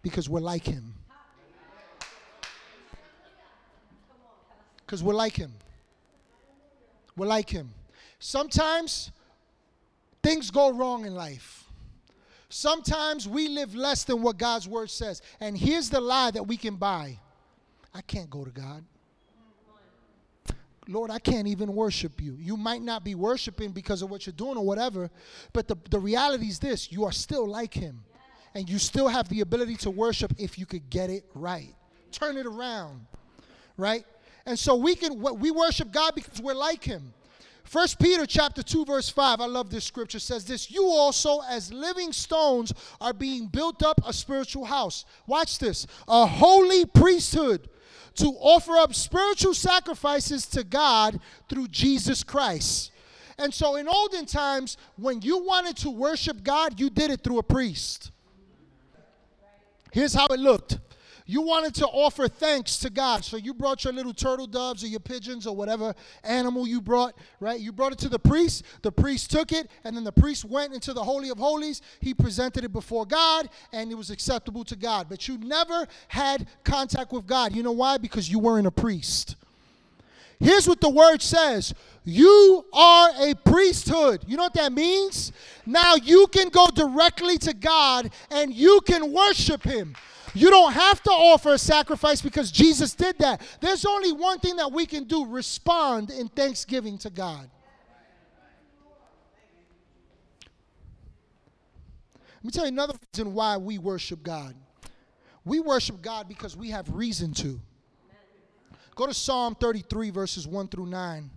[0.00, 0.94] Because we're like Him.
[4.78, 5.52] Because we're like Him.
[7.18, 7.74] We're like Him.
[8.18, 9.12] Sometimes
[10.22, 11.64] things go wrong in life.
[12.48, 15.20] Sometimes we live less than what God's word says.
[15.38, 17.18] And here's the lie that we can buy
[17.92, 18.82] I can't go to God.
[20.88, 22.34] Lord, I can't even worship you.
[22.40, 25.10] You might not be worshiping because of what you're doing or whatever,
[25.52, 28.02] but the, the reality is this you are still like Him.
[28.54, 31.74] And you still have the ability to worship if you could get it right.
[32.10, 33.06] Turn it around,
[33.76, 34.04] right?
[34.46, 37.12] And so we can we worship God because we're like Him.
[37.64, 41.70] First Peter chapter 2 verse 5 I love this scripture says this you also as
[41.70, 47.68] living stones are being built up a spiritual house watch this a holy priesthood
[48.18, 52.92] to offer up spiritual sacrifices to God through Jesus Christ.
[53.38, 57.38] And so in olden times, when you wanted to worship God, you did it through
[57.38, 58.10] a priest.
[59.92, 60.78] Here's how it looked.
[61.30, 63.22] You wanted to offer thanks to God.
[63.22, 67.14] So you brought your little turtle doves or your pigeons or whatever animal you brought,
[67.38, 67.60] right?
[67.60, 68.64] You brought it to the priest.
[68.80, 71.82] The priest took it, and then the priest went into the Holy of Holies.
[72.00, 75.10] He presented it before God, and it was acceptable to God.
[75.10, 77.54] But you never had contact with God.
[77.54, 77.98] You know why?
[77.98, 79.36] Because you weren't a priest.
[80.40, 81.74] Here's what the word says
[82.06, 84.24] You are a priesthood.
[84.26, 85.32] You know what that means?
[85.66, 89.94] Now you can go directly to God and you can worship Him.
[90.34, 93.40] You don't have to offer a sacrifice because Jesus did that.
[93.60, 97.50] There's only one thing that we can do respond in thanksgiving to God.
[102.36, 104.54] Let me tell you another reason why we worship God.
[105.44, 107.60] We worship God because we have reason to.
[108.94, 111.30] Go to Psalm 33, verses 1 through 9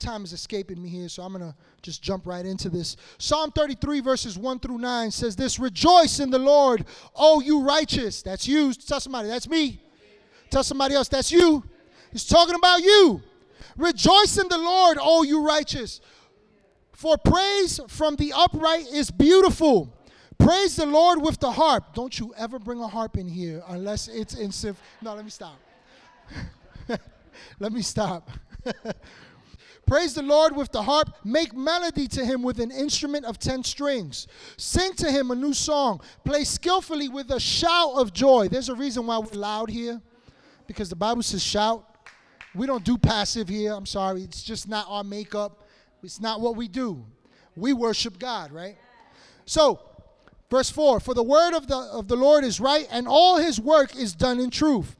[0.00, 2.96] time is escaping me here, so I'm going to just jump right into this.
[3.18, 6.84] Psalm 33, verses 1 through 9 says this Rejoice in the Lord,
[7.14, 8.22] O you righteous.
[8.22, 8.72] That's you.
[8.72, 9.80] Tell somebody, that's me.
[10.50, 11.62] Tell somebody else, that's you.
[12.12, 13.22] He's talking about you.
[13.76, 16.00] Rejoice in the Lord, O you righteous.
[16.92, 19.96] For praise from the upright is beautiful.
[20.38, 21.94] Praise the Lord with the harp.
[21.94, 24.80] Don't you ever bring a harp in here unless it's in symph.
[25.00, 25.58] No, let me stop.
[27.58, 28.30] let me stop.
[29.90, 31.16] Praise the Lord with the harp.
[31.24, 34.28] Make melody to him with an instrument of ten strings.
[34.56, 36.00] Sing to him a new song.
[36.24, 38.46] Play skillfully with a shout of joy.
[38.46, 40.00] There's a reason why we're loud here,
[40.68, 41.84] because the Bible says shout.
[42.54, 43.72] We don't do passive here.
[43.72, 44.22] I'm sorry.
[44.22, 45.66] It's just not our makeup.
[46.04, 47.04] It's not what we do.
[47.56, 48.76] We worship God, right?
[49.44, 49.80] So,
[50.52, 53.60] verse 4 For the word of the, of the Lord is right, and all his
[53.60, 54.94] work is done in truth.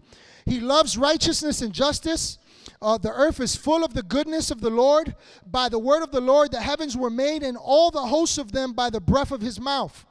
[0.47, 2.40] He loves righteousness and justice.
[2.83, 5.15] Uh, the earth is full of the goodness of the Lord.
[5.47, 8.53] By the word of the Lord, the heavens were made, and all the hosts of
[8.53, 10.07] them by the breath of his mouth.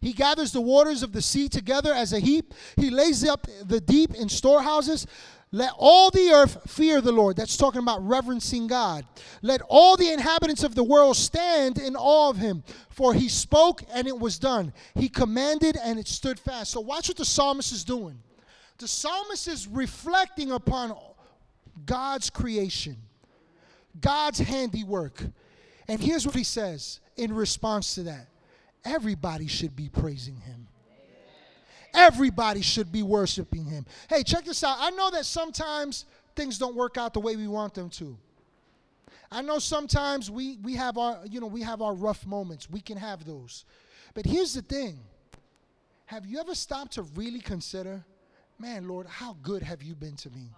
[0.00, 2.54] He gathers the waters of the sea together as a heap.
[2.76, 5.06] He lays up the deep in storehouses.
[5.52, 7.36] Let all the earth fear the Lord.
[7.36, 9.04] That's talking about reverencing God.
[9.42, 12.62] Let all the inhabitants of the world stand in awe of him.
[12.88, 14.72] For he spoke and it was done.
[14.94, 16.70] He commanded and it stood fast.
[16.70, 18.22] So watch what the psalmist is doing.
[18.78, 20.96] The psalmist is reflecting upon
[21.86, 22.96] God's creation,
[24.00, 25.22] God's handiwork.
[25.88, 28.28] And here's what he says in response to that
[28.84, 30.66] everybody should be praising him.
[31.92, 33.84] Everybody should be worshiping him.
[34.08, 34.76] Hey, check this out.
[34.78, 36.04] I know that sometimes
[36.36, 38.16] things don't work out the way we want them to.
[39.32, 42.68] I know sometimes we, we have our, you know, we have our rough moments.
[42.70, 43.64] We can have those.
[44.14, 44.98] But here's the thing.
[46.06, 48.04] Have you ever stopped to really consider,
[48.58, 50.50] man, Lord, how good have you been to me?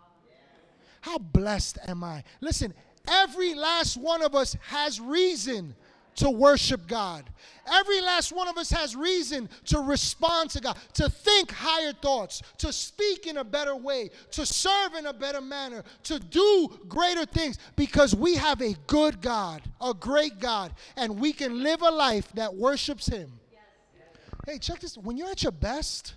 [1.03, 2.23] How blessed am I?
[2.41, 2.73] Listen,
[3.09, 5.75] every last one of us has reason
[6.15, 7.29] to worship God.
[7.73, 12.43] Every last one of us has reason to respond to God, to think higher thoughts,
[12.59, 17.25] to speak in a better way, to serve in a better manner, to do greater
[17.25, 21.91] things because we have a good God, a great God, and we can live a
[21.91, 23.33] life that worships Him.
[24.47, 24.97] Hey, check this.
[24.97, 26.15] When you're at your best,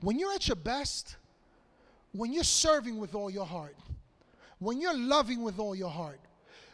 [0.00, 1.16] when you're at your best,
[2.12, 3.76] when you're serving with all your heart,
[4.58, 6.20] when you're loving with all your heart,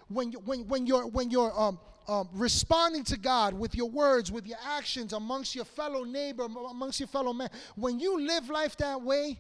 [0.09, 4.33] when, you, when, when you're, when you're um, um, responding to God with your words,
[4.33, 8.77] with your actions amongst your fellow neighbor, amongst your fellow man, when you live life
[8.79, 9.39] that way,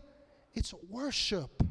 [0.54, 1.62] it's worship.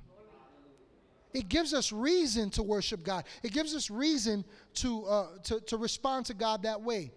[1.33, 3.25] It gives us reason to worship God.
[3.43, 4.43] It gives us reason
[4.75, 7.11] to, uh, to, to respond to God that way.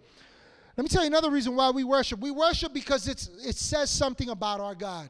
[0.77, 2.19] Let me tell you another reason why we worship.
[2.19, 5.09] We worship because it's, it says something about our God.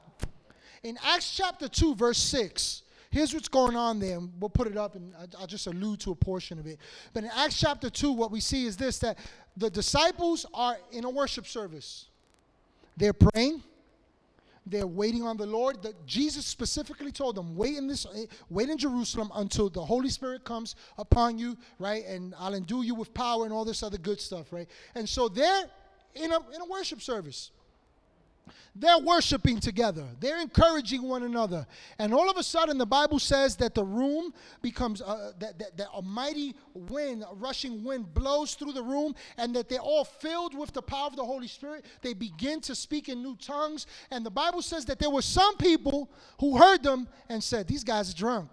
[0.83, 4.19] In Acts chapter 2, verse 6, here's what's going on there.
[4.39, 6.79] We'll put it up and I'll just allude to a portion of it.
[7.13, 9.19] But in Acts chapter 2, what we see is this that
[9.55, 12.07] the disciples are in a worship service.
[12.97, 13.61] They're praying.
[14.65, 15.81] They're waiting on the Lord.
[15.81, 18.05] The, Jesus specifically told them, "Wait in this,
[18.49, 22.05] wait in Jerusalem until the Holy Spirit comes upon you, right?
[22.05, 24.69] And I'll endue you with power and all this other good stuff, right?
[24.93, 25.63] And so they're
[26.13, 27.49] in a in a worship service.
[28.73, 30.05] They're worshiping together.
[30.19, 31.67] They're encouraging one another.
[31.99, 35.77] And all of a sudden, the Bible says that the room becomes, uh, that, that,
[35.77, 40.05] that, a mighty wind, a rushing wind blows through the room, and that they're all
[40.05, 41.85] filled with the power of the Holy Spirit.
[42.01, 43.87] They begin to speak in new tongues.
[44.09, 47.83] And the Bible says that there were some people who heard them and said, These
[47.83, 48.51] guys are drunk.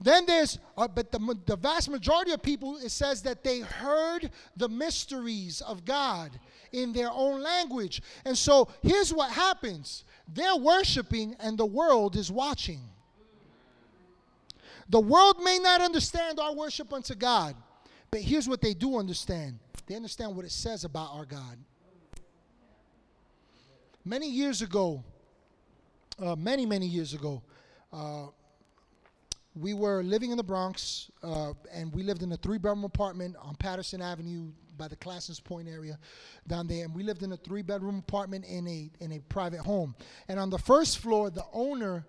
[0.00, 4.30] Then there's, uh, but the, the vast majority of people, it says that they heard
[4.56, 6.38] the mysteries of God
[6.74, 8.02] in their own language.
[8.24, 12.80] And so here's what happens They're worshiping and the world is watching.
[14.90, 17.56] The world may not understand our worship unto God,
[18.10, 21.58] but here's what they do understand they understand what it says about our God.
[24.04, 25.02] Many years ago,
[26.18, 27.42] uh, many, many years ago,
[27.92, 28.26] uh,
[29.54, 33.54] we were living in the Bronx, uh, and we lived in a three-bedroom apartment on
[33.56, 35.98] Patterson Avenue by the Clason Point area
[36.46, 36.84] down there.
[36.84, 39.94] And we lived in a three-bedroom apartment in a in a private home.
[40.28, 42.06] And on the first floor, the owner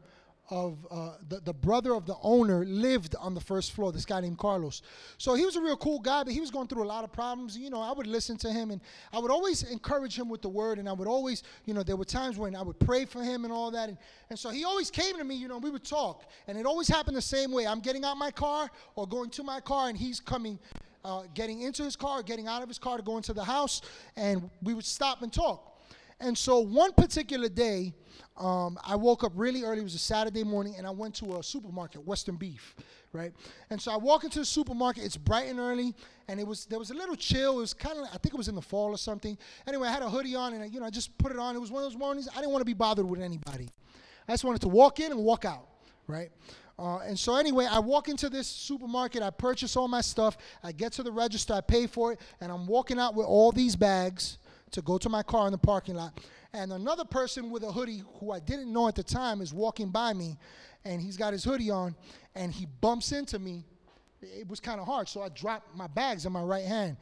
[0.49, 4.21] of uh, the, the brother of the owner lived on the first floor this guy
[4.21, 4.83] named carlos.
[5.17, 7.11] So he was a real cool guy but he was going through a lot of
[7.11, 7.57] problems.
[7.57, 10.49] You know i would listen to him and i would always encourage him with the
[10.49, 13.23] word and i would always you know there were times when i would pray for
[13.23, 13.89] him and all that.
[13.89, 13.97] And,
[14.29, 16.23] and so he always came to me you know we would talk.
[16.47, 17.65] And it always happened the same way.
[17.65, 20.59] I'm getting out my car or going to my car and he's coming
[21.05, 23.81] uh, getting into his car getting out of his car to go into the house
[24.15, 25.79] and we would stop and talk
[26.19, 27.93] and so one particular day
[28.37, 29.79] um, I woke up really early.
[29.79, 32.75] It was a Saturday morning, and I went to a supermarket, Western Beef,
[33.13, 33.31] right?
[33.69, 35.05] And so I walk into the supermarket.
[35.05, 35.95] It's bright and early,
[36.27, 37.57] and it was there was a little chill.
[37.57, 39.37] It was kind of I think it was in the fall or something.
[39.67, 41.55] Anyway, I had a hoodie on, and I, you know I just put it on.
[41.55, 43.69] It was one of those mornings I didn't want to be bothered with anybody.
[44.27, 45.67] I just wanted to walk in and walk out,
[46.07, 46.29] right?
[46.77, 49.23] Uh, and so anyway, I walk into this supermarket.
[49.23, 50.37] I purchase all my stuff.
[50.63, 51.53] I get to the register.
[51.53, 54.37] I pay for it, and I'm walking out with all these bags
[54.71, 56.19] to go to my car in the parking lot
[56.55, 59.89] and another person with a hoodie who I didn't know at the time is walking
[59.89, 60.37] by me,
[60.85, 61.95] and he's got his hoodie on,
[62.33, 63.65] and he bumps into me.
[64.21, 66.95] It was kind of hard, so I dropped my bags in my right hand.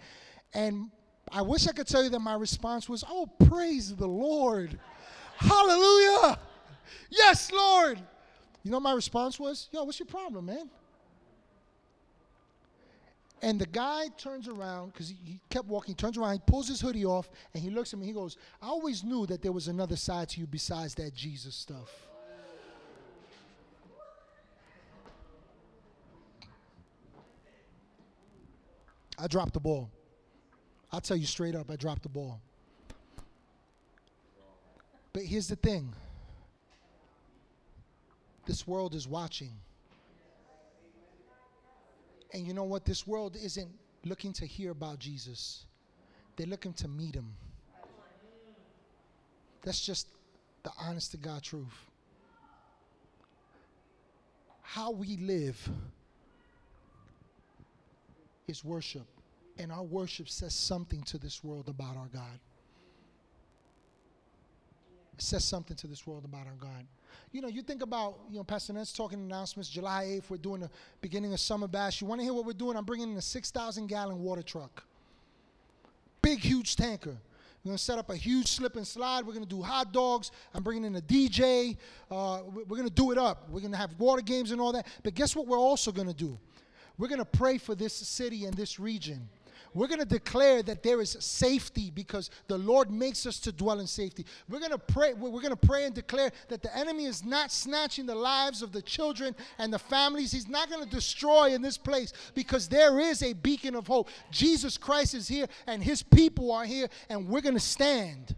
[0.56, 0.90] And
[1.32, 4.80] I wish I could tell you that my response was, Oh, praise the Lord.
[5.38, 6.40] Hallelujah.
[7.12, 8.02] Yes, Lord.
[8.64, 9.70] You know my response was?
[9.72, 10.70] Yo, what's your problem, man?
[13.42, 17.04] And the guy turns around because he, kept walking, turns around, he pulls his hoodie
[17.04, 18.06] off, and he looks at me.
[18.06, 21.54] He goes, I always knew that there was another side to you besides that Jesus
[21.54, 21.90] stuff.
[29.20, 29.92] I dropped the ball.
[30.92, 32.40] I'll tell you straight up, I dropped the ball.
[35.12, 35.94] But here's the thing
[38.46, 39.52] this world is watching.
[42.34, 42.86] And you know what?
[42.86, 43.70] This world isn't
[44.06, 45.66] looking to hear about Jesus,
[46.36, 47.34] they're looking to meet him.
[49.62, 50.08] That's just
[50.64, 51.88] the honest to God truth.
[54.62, 55.70] How we live
[58.48, 59.06] is worship,
[59.58, 62.40] and our worship says something to this world about our God.
[65.14, 66.86] It says something to this world about our God.
[67.32, 70.62] You know, you think about, you know, Pastor Ned's talking announcements, July 8th, we're doing
[70.62, 70.70] the
[71.02, 72.02] beginning of Summer Bash.
[72.02, 72.78] You want to hear what we're doing?
[72.78, 74.84] I'm bringing in a 6,000 gallon water truck.
[76.22, 77.18] Big, huge tanker.
[77.64, 79.26] We're going to set up a huge slip and slide.
[79.26, 80.32] We're going to do hot dogs.
[80.54, 81.78] I'm bringing in a DJ.
[82.12, 83.50] Uh, we're going to do it up.
[83.50, 84.86] We're going to have water games and all that.
[85.02, 86.38] But guess what we're also going to do?
[86.98, 89.30] We're going to pray for this city and this region.
[89.74, 93.80] We're going to declare that there is safety because the Lord makes us to dwell
[93.80, 94.26] in safety.
[94.48, 97.52] We're going to pray we're going to pray and declare that the enemy is not
[97.52, 100.32] snatching the lives of the children and the families.
[100.32, 104.10] He's not going to destroy in this place because there is a beacon of hope.
[104.32, 108.36] Jesus Christ is here and his people are here and we're going to stand.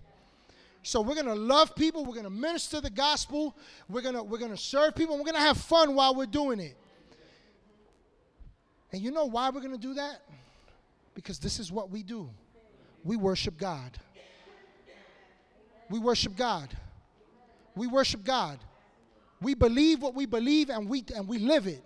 [0.84, 3.58] So we're going to love people, we're going to minister the gospel,
[3.90, 6.28] we're going to we're going to serve people, we're going to have fun while we're
[6.28, 6.78] doing it.
[8.94, 10.22] And you know why we're going to do that?
[11.16, 12.30] Because this is what we do
[13.04, 13.98] we worship God.
[15.90, 16.76] We worship God.
[17.76, 18.60] We worship God.
[19.42, 21.84] We believe what we believe and we, and we live it.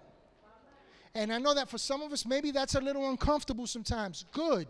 [1.13, 4.25] And I know that for some of us, maybe that's a little uncomfortable sometimes.
[4.31, 4.67] Good.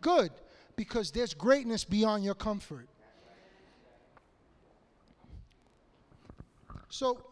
[0.00, 0.30] Good.
[0.76, 2.86] Because there's greatness beyond your comfort.
[6.88, 7.24] So,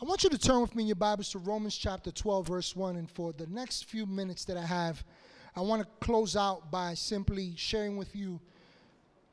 [0.00, 2.76] I want you to turn with me in your Bibles to Romans chapter 12, verse
[2.76, 2.94] 1.
[2.94, 5.02] And for the next few minutes that I have,
[5.56, 8.38] I want to close out by simply sharing with you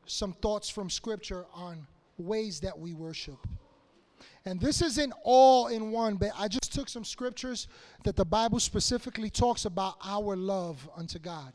[0.07, 1.85] some thoughts from Scripture on
[2.17, 3.37] ways that we worship.
[4.43, 7.67] And this isn't all in one, but I just took some scriptures
[8.03, 11.53] that the Bible specifically talks about our love unto God,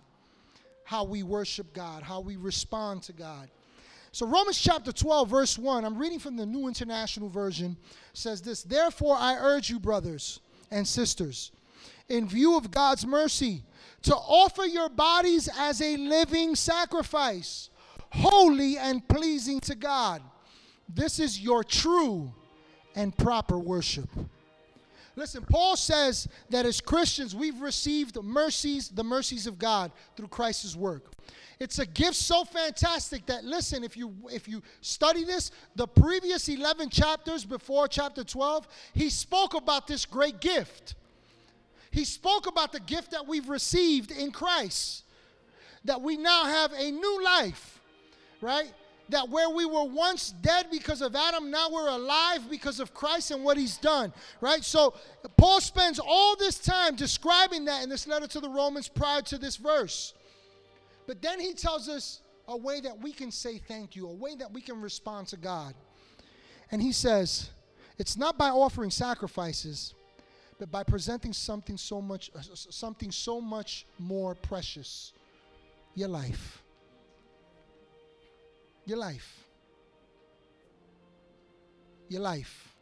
[0.85, 3.51] how we worship God, how we respond to God.
[4.13, 7.77] So, Romans chapter 12, verse 1, I'm reading from the New International Version,
[8.13, 10.41] says this Therefore, I urge you, brothers
[10.71, 11.53] and sisters,
[12.09, 13.63] in view of God's mercy,
[14.03, 17.71] to offer your bodies as a living sacrifice,
[18.11, 20.23] holy and pleasing to God.
[20.89, 22.33] This is your true
[22.97, 24.09] and proper worship.
[25.21, 30.75] Listen, Paul says that as Christians, we've received mercies, the mercies of God through Christ's
[30.75, 31.13] work.
[31.59, 36.49] It's a gift so fantastic that listen, if you if you study this, the previous
[36.49, 40.95] 11 chapters before chapter 12, he spoke about this great gift.
[41.91, 45.05] He spoke about the gift that we've received in Christ.
[45.85, 47.79] That we now have a new life,
[48.41, 48.73] right?
[49.11, 53.31] That where we were once dead because of Adam, now we're alive because of Christ
[53.31, 54.65] and what he's done, right?
[54.65, 54.95] So
[55.37, 59.39] Paul spends all this time describing that in this letter to the Romans prior to
[59.39, 60.15] this verse.
[61.07, 64.35] But then he tells us a way that we can say thank you, a way
[64.37, 65.75] that we can respond to God.
[66.71, 67.51] And he says,
[67.99, 69.95] it's not by offering sacrifices,
[70.59, 75.13] but by presenting something so much something so much more precious,
[75.95, 76.60] your life.
[78.91, 79.47] Your life.
[82.09, 82.75] Your life.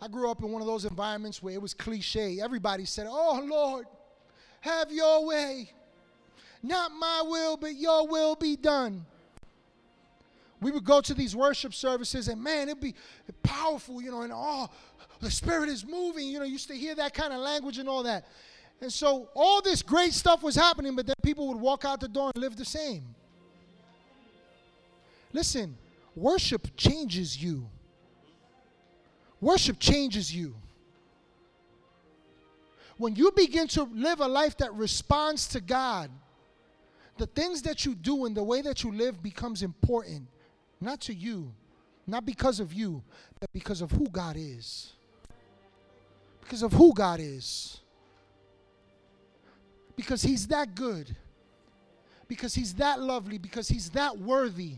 [0.00, 2.40] I grew up in one of those environments where it was cliche.
[2.40, 3.84] Everybody said, "Oh Lord,
[4.62, 5.70] have your way."
[6.62, 9.04] Not my will, but your will be done.
[10.62, 12.94] We would go to these worship services, and man, it'd be
[13.42, 14.70] powerful, you know, and oh,
[15.20, 16.28] the Spirit is moving.
[16.28, 18.26] You know, you used to hear that kind of language and all that.
[18.80, 22.08] And so all this great stuff was happening, but then people would walk out the
[22.08, 23.14] door and live the same.
[25.34, 25.76] Listen,
[26.14, 27.68] worship changes you.
[29.40, 30.54] Worship changes you.
[32.96, 36.08] When you begin to live a life that responds to God,
[37.18, 40.28] the things that you do and the way that you live becomes important,
[40.80, 41.52] not to you,
[42.06, 43.02] not because of you,
[43.40, 44.92] but because of who God is.
[46.42, 47.80] Because of who God is.
[49.96, 51.16] Because He's that good.
[52.28, 53.38] Because He's that lovely.
[53.38, 54.76] Because He's that worthy.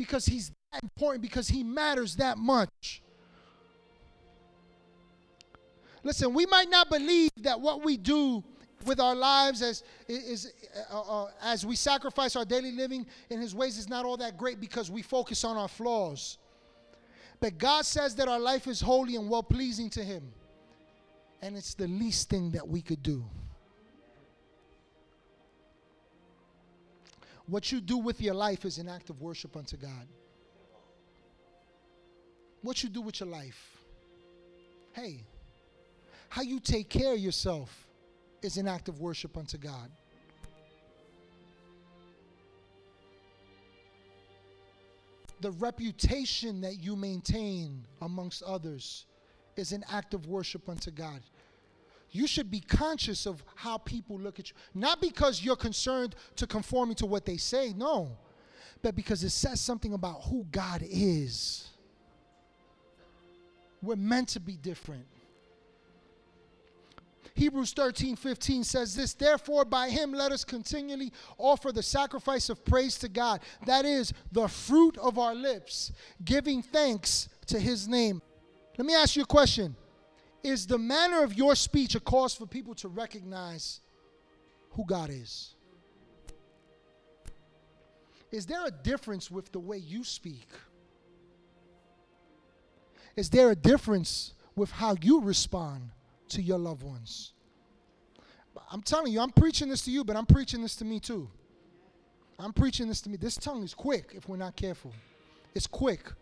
[0.00, 1.20] Because He's that important.
[1.20, 3.02] Because He matters that much.
[6.02, 8.42] Listen, we might not believe that what we do
[8.86, 10.54] with our lives as is
[10.90, 14.38] uh, uh, as we sacrifice our daily living in his ways is not all that
[14.38, 16.38] great because we focus on our flaws
[17.40, 20.22] but god says that our life is holy and well pleasing to him
[21.42, 23.22] and it's the least thing that we could do
[27.50, 30.06] what you do with your life is an act of worship unto god
[32.62, 33.76] what you do with your life
[34.92, 35.24] hey
[36.30, 37.88] how you take care of yourself
[38.42, 39.90] is an act of worship unto God.
[45.40, 49.06] The reputation that you maintain amongst others
[49.56, 51.20] is an act of worship unto God.
[52.10, 54.56] You should be conscious of how people look at you.
[54.74, 58.16] Not because you're concerned to conforming to what they say, no,
[58.82, 61.68] but because it says something about who God is.
[63.82, 65.06] We're meant to be different.
[67.34, 72.64] Hebrews 13, 15 says this Therefore, by him let us continually offer the sacrifice of
[72.64, 73.40] praise to God.
[73.66, 75.92] That is the fruit of our lips,
[76.24, 78.20] giving thanks to his name.
[78.76, 79.76] Let me ask you a question
[80.42, 83.80] Is the manner of your speech a cause for people to recognize
[84.72, 85.54] who God is?
[88.30, 90.48] Is there a difference with the way you speak?
[93.16, 95.90] Is there a difference with how you respond
[96.30, 97.32] to your loved ones.
[98.70, 101.28] I'm telling you, I'm preaching this to you, but I'm preaching this to me too.
[102.38, 103.16] I'm preaching this to me.
[103.16, 104.92] This tongue is quick if we're not careful.
[105.54, 106.12] It's quick.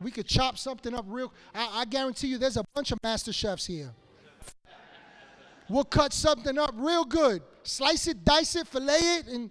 [0.00, 1.32] We could chop something up real.
[1.54, 3.92] I, I guarantee you, there's a bunch of master chefs here.
[5.68, 7.42] We'll cut something up real good.
[7.62, 9.50] Slice it, dice it, fillet it, and.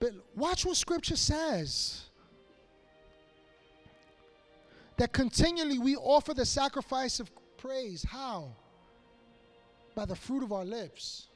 [0.00, 2.06] But watch what Scripture says
[4.96, 8.02] that continually we offer the sacrifice of praise.
[8.02, 8.48] How?
[9.94, 11.28] By the fruit of our lips.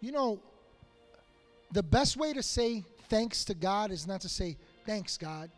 [0.00, 0.40] You know,
[1.72, 4.56] the best way to say thanks to God is not to say,
[4.86, 5.50] thanks, God.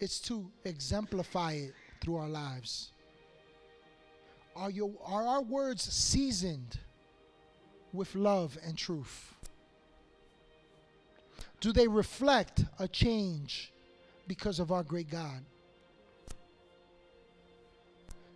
[0.00, 2.90] It's to exemplify it through our lives.
[4.56, 6.78] Are, your, are our words seasoned
[7.92, 9.34] with love and truth?
[11.60, 13.72] Do they reflect a change
[14.26, 15.44] because of our great God?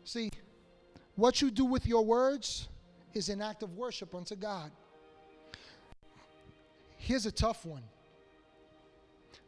[0.05, 0.31] See,
[1.17, 2.69] what you do with your words
[3.15, 4.71] is an act of worship unto God.
[6.97, 7.83] Here's a tough one.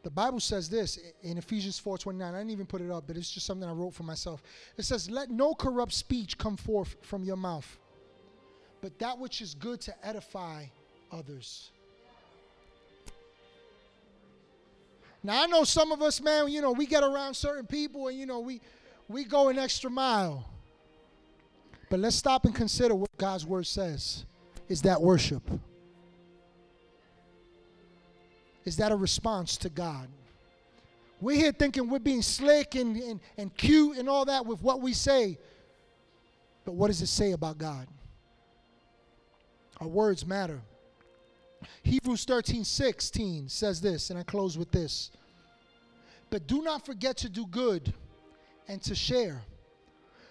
[0.03, 2.33] The Bible says this in Ephesians 4:29.
[2.33, 4.41] I didn't even put it up, but it's just something I wrote for myself.
[4.77, 7.77] It says, "Let no corrupt speech come forth from your mouth,
[8.79, 10.67] but that which is good to edify
[11.11, 11.71] others."
[15.23, 18.17] Now I know some of us, man, you know, we get around certain people and
[18.17, 18.61] you know, we
[19.09, 20.45] we go an extra mile.
[21.89, 24.25] But let's stop and consider what God's word says.
[24.67, 25.43] Is that worship?
[28.65, 30.09] Is that a response to God?
[31.21, 34.81] We're here thinking we're being slick and, and, and cute and all that with what
[34.81, 35.37] we say.
[36.65, 37.87] But what does it say about God?
[39.79, 40.59] Our words matter.
[41.83, 45.11] Hebrews 13 16 says this, and I close with this.
[46.29, 47.93] But do not forget to do good
[48.67, 49.41] and to share,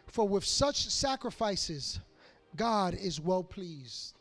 [0.06, 2.00] for with such sacrifices,
[2.56, 4.14] God is well pleased.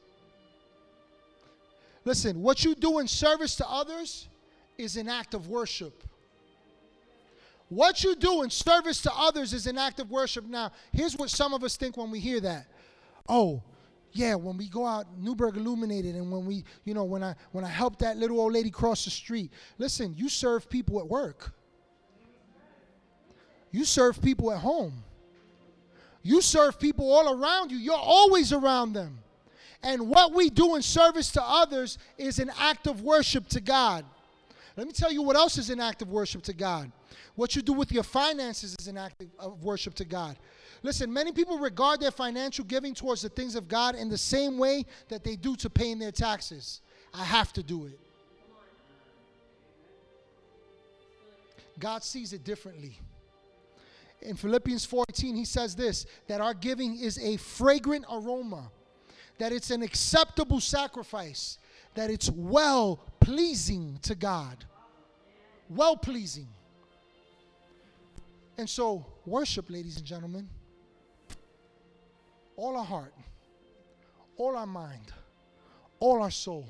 [2.04, 4.28] Listen, what you do in service to others
[4.78, 6.04] is an act of worship.
[7.70, 10.46] What you do in service to others is an act of worship.
[10.46, 12.68] Now, here's what some of us think when we hear that.
[13.28, 13.64] Oh,
[14.12, 17.66] yeah, when we go out Newburgh Illuminated and when we, you know, when I when
[17.66, 19.52] I help that little old lady cross the street.
[19.78, 21.54] Listen, you serve people at work.
[23.72, 25.04] You serve people at home.
[26.26, 27.78] You serve people all around you.
[27.78, 29.19] You're always around them.
[29.84, 34.03] And what we do in service to others is an act of worship to God.
[34.76, 36.91] Let me tell you what else is an act of worship to God.
[37.36, 40.36] What you do with your finances is an act of worship to God.
[40.82, 44.57] Listen, many people regard their financial giving towards the things of God in the same
[44.57, 46.82] way that they do to paying their taxes.
[47.13, 47.99] I have to do it.
[51.78, 52.97] God sees it differently.
[54.26, 58.71] In Philippians 14, he says this that our giving is a fragrant aroma,
[59.38, 61.59] that it's an acceptable sacrifice,
[61.93, 64.65] that it's well pleasing to God.
[65.69, 66.47] Well pleasing.
[68.57, 70.49] And so, worship, ladies and gentlemen,
[72.55, 73.13] all our heart,
[74.38, 75.11] all our mind,
[75.99, 76.67] all our soul,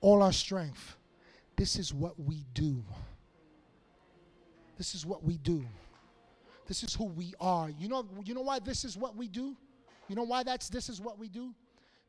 [0.00, 0.96] all our strength.
[1.56, 2.84] This is what we do.
[4.76, 5.64] This is what we do.
[6.68, 7.70] This is who we are.
[7.70, 9.56] You know, you know why this is what we do?
[10.06, 11.54] You know why that's this is what we do?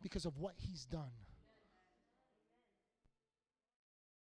[0.04, 1.10] Because of what he's done.